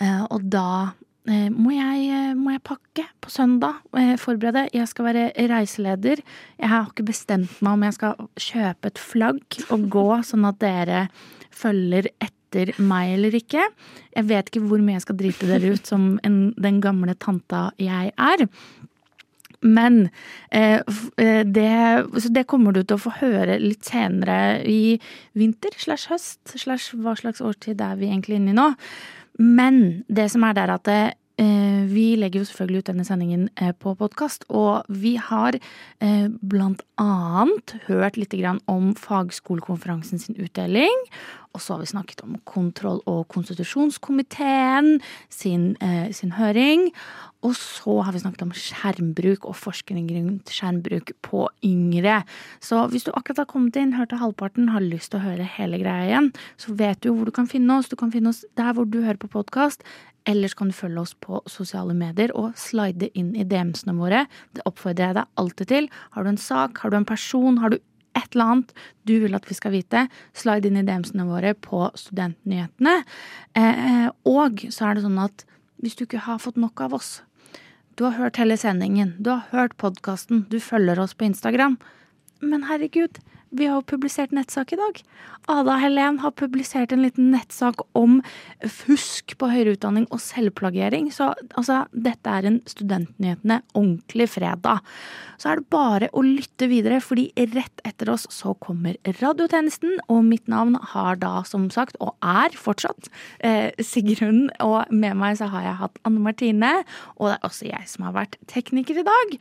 Eh, 0.00 0.24
og 0.24 0.48
da 0.50 0.96
eh, 1.28 1.46
må, 1.52 1.70
jeg, 1.76 2.08
eh, 2.10 2.34
må 2.34 2.56
jeg 2.56 2.64
pakke 2.66 3.06
på 3.22 3.30
søndag. 3.30 3.78
Eh, 3.94 4.16
forberede. 4.18 4.66
Jeg 4.74 4.88
skal 4.90 5.10
være 5.12 5.28
reiseleder. 5.52 6.24
Jeg 6.58 6.72
har 6.72 6.88
ikke 6.90 7.06
bestemt 7.12 7.60
meg 7.60 7.76
om 7.76 7.86
jeg 7.86 7.98
skal 8.00 8.28
kjøpe 8.48 8.90
et 8.90 8.98
flagg 8.98 9.60
og 9.70 9.86
gå, 9.92 10.08
sånn 10.26 10.48
at 10.48 10.58
dere 10.64 11.06
følger 11.54 12.10
etter 12.16 12.35
meg 12.78 13.14
eller 13.16 13.36
ikke. 13.36 13.62
Jeg 14.16 14.28
vet 14.30 14.50
ikke 14.50 14.64
hvor 14.68 14.82
mye 14.82 14.98
jeg 14.98 15.06
skal 15.06 15.20
drite 15.20 15.48
dere 15.50 15.74
ut 15.76 15.88
som 15.88 16.16
en, 16.26 16.40
den 16.56 16.80
gamle 16.84 17.16
tanta 17.20 17.68
jeg 17.82 18.12
er. 18.16 18.46
Men 19.66 20.08
eh, 20.50 20.80
eh, 21.16 21.42
det, 21.46 21.70
det 22.34 22.46
kommer 22.50 22.74
du 22.76 22.82
til 22.82 22.96
å 22.98 23.04
få 23.06 23.14
høre 23.20 23.58
litt 23.62 23.86
senere 23.88 24.62
i 24.68 24.96
vinter 25.38 25.74
slash 25.80 26.10
høst 26.12 26.56
slash 26.58 26.96
hva 26.96 27.16
slags 27.18 27.42
årstid 27.44 27.80
er 27.82 27.96
vi 28.00 28.10
egentlig 28.10 28.40
inne 28.40 28.52
i 28.52 28.58
nå. 28.58 28.72
Men 29.42 30.04
det 30.08 30.30
som 30.32 30.44
er 30.46 30.56
der 30.56 30.74
at 30.76 30.84
det, 30.88 31.00
eh, 31.10 31.22
vi 31.38 32.16
legger 32.16 32.40
jo 32.40 32.48
selvfølgelig 32.48 32.82
ut 32.82 32.90
denne 32.90 33.04
sendingen 33.04 33.48
eh, 33.60 33.72
på 33.72 33.94
podkast, 33.98 34.46
og 34.48 34.86
vi 34.88 35.16
har 35.20 35.56
eh, 35.56 36.28
blant 36.40 36.82
annet 37.00 37.76
hørt 37.86 38.16
litt 38.16 38.34
om 38.66 38.94
fagskolekonferansen 38.96 40.18
sin 40.20 40.38
utdeling. 40.40 41.04
Og 41.56 41.62
så 41.64 41.74
har 41.74 41.80
vi 41.80 41.88
snakket 41.88 42.20
om 42.24 42.36
kontroll- 42.44 43.00
og 43.08 43.28
konstitusjonskomiteen 43.32 45.00
sin, 45.32 45.76
eh, 45.80 46.12
sin 46.12 46.32
høring. 46.36 46.90
Og 47.42 47.54
så 47.56 48.02
har 48.02 48.12
vi 48.12 48.20
snakket 48.20 48.42
om 48.42 48.52
skjermbruk 48.52 49.46
og 49.48 49.56
forskning 49.56 50.10
rundt 50.12 50.52
skjermbruk 50.52 51.12
på 51.22 51.46
yngre. 51.64 52.24
Så 52.60 52.88
hvis 52.90 53.04
du 53.04 53.12
akkurat 53.12 53.44
har 53.44 53.48
kommet 53.52 53.76
inn, 53.76 53.94
hørte 53.96 54.20
halvparten, 54.20 54.68
har 54.68 54.84
lyst 54.84 55.12
til 55.12 55.20
å 55.20 55.24
høre 55.24 55.48
hele 55.56 55.80
greia 55.80 56.10
igjen, 56.10 56.32
så 56.60 56.76
vet 56.76 57.00
du 57.00 57.12
hvor 57.12 57.24
du 57.24 57.32
kan 57.32 57.48
finne 57.48 57.78
oss. 57.78 57.88
Du 57.88 57.96
kan 57.96 58.12
finne 58.12 58.28
oss 58.28 58.44
der 58.56 58.72
hvor 58.72 58.84
du 58.84 59.02
hører 59.02 59.20
på 59.20 59.32
podkast. 59.32 59.84
Ellers 60.26 60.56
kan 60.58 60.72
du 60.72 60.74
følge 60.74 61.02
oss 61.02 61.14
på 61.22 61.38
sosiale 61.50 61.94
medier 61.94 62.32
og 62.34 62.56
slide 62.58 63.12
inn 63.14 63.34
i 63.38 63.44
DM-ene 63.46 63.94
våre. 63.94 64.24
Det 64.56 64.64
oppfordrer 64.66 65.12
jeg 65.12 65.18
deg 65.20 65.42
alltid 65.42 65.70
til. 65.70 65.90
Har 66.16 66.24
du 66.26 66.32
en 66.32 66.40
sak, 66.40 66.80
har 66.82 66.90
du 66.90 66.98
en 66.98 67.06
person, 67.06 67.60
har 67.62 67.70
du 67.70 67.78
et 68.16 68.32
eller 68.32 68.52
annet 68.56 68.72
du 69.06 69.14
vil 69.22 69.36
at 69.36 69.46
vi 69.46 69.54
skal 69.54 69.74
vite, 69.76 70.06
slide 70.34 70.66
inn 70.66 70.80
i 70.80 70.86
DM-ene 70.86 71.28
våre 71.28 71.52
på 71.54 71.84
Studentnyhetene. 72.00 72.96
Eh, 73.58 74.08
og 74.26 74.66
så 74.72 74.88
er 74.88 74.96
det 74.96 75.06
sånn 75.06 75.22
at 75.22 75.46
hvis 75.84 75.98
du 75.98 76.06
ikke 76.06 76.24
har 76.26 76.42
fått 76.42 76.58
nok 76.58 76.80
av 76.82 76.96
oss, 76.96 77.20
du 77.96 78.04
har 78.04 78.16
hørt 78.18 78.40
hele 78.40 78.58
sendingen, 78.60 79.14
du 79.20 79.30
har 79.32 79.46
hørt 79.52 79.76
podkasten, 79.80 80.44
du 80.50 80.58
følger 80.60 80.98
oss 81.00 81.14
på 81.16 81.28
Instagram. 81.28 81.78
Men 82.44 82.66
herregud, 82.68 83.20
vi 83.54 83.68
har 83.68 83.78
jo 83.78 83.86
publisert 83.94 84.32
nettsak 84.34 84.72
i 84.74 84.78
dag. 84.80 84.98
Ada 85.50 85.76
Helen 85.78 86.18
har 86.18 86.32
publisert 86.34 86.90
en 86.92 87.04
liten 87.04 87.28
nettsak 87.30 87.84
om 87.98 88.18
fusk 88.66 89.36
på 89.38 89.50
høyere 89.52 89.76
utdanning 89.76 90.08
og 90.10 90.20
selvplagiering. 90.22 91.12
Så 91.14 91.30
altså, 91.54 91.84
dette 91.92 92.32
er 92.32 92.48
en 92.48 92.58
Studentnyhetene 92.66 93.60
ordentlig 93.76 94.28
fredag. 94.34 94.82
Så 95.38 95.52
er 95.52 95.60
det 95.60 95.70
bare 95.70 96.10
å 96.16 96.24
lytte 96.26 96.66
videre, 96.70 96.98
fordi 97.04 97.28
rett 97.54 97.84
etter 97.86 98.10
oss 98.10 98.26
så 98.34 98.56
kommer 98.58 98.98
radiotjenesten. 99.20 100.00
Og 100.10 100.24
mitt 100.26 100.50
navn 100.50 100.74
har 100.94 101.20
da 101.22 101.44
som 101.46 101.68
sagt, 101.70 101.98
og 102.00 102.16
er 102.26 102.56
fortsatt, 102.58 103.10
eh, 103.40 103.70
Sigrun. 103.78 104.50
Og 104.60 104.90
med 104.90 105.16
meg 105.16 105.38
så 105.38 105.50
har 105.52 105.62
jeg 105.62 105.80
hatt 105.84 106.02
Anne 106.04 106.20
Martine, 106.20 106.74
og 107.16 107.30
det 107.30 107.38
er 107.38 107.48
også 107.48 107.70
jeg 107.70 107.86
som 107.86 108.08
har 108.08 108.18
vært 108.18 108.36
tekniker 108.50 108.98
i 108.98 109.06
dag. 109.06 109.38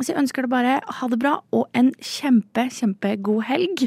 Så 0.00 0.10
jeg 0.10 0.20
ønsker 0.24 0.44
deg 0.44 0.52
bare 0.52 0.80
ha 0.98 1.08
det 1.10 1.20
bra 1.22 1.38
og 1.54 1.68
en 1.78 1.92
kjempe, 2.02 2.66
kjempegod 2.72 3.46
helg. 3.48 3.86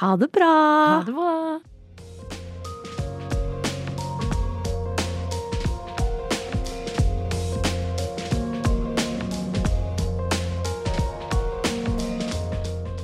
Ha 0.00 0.14
det 0.20 0.30
bra! 0.34 0.54
Ha 0.94 1.04
det 1.08 1.16
bra. 1.18 1.36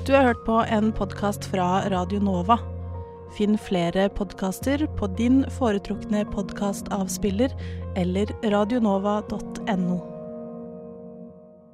Du 0.08 0.14
har 0.14 0.22
hørt 0.24 0.44
på 0.46 0.62
en 0.72 0.92
podkast 0.96 1.44
fra 1.52 1.82
Radio 1.92 2.22
Nova. 2.24 2.56
Finn 3.36 3.58
flere 3.60 4.08
podkaster 4.08 4.86
på 4.96 5.10
din 5.18 5.42
foretrukne 5.58 6.24
podkastavspiller 6.32 7.52
eller 8.00 8.32
radionova.no. 8.40 10.17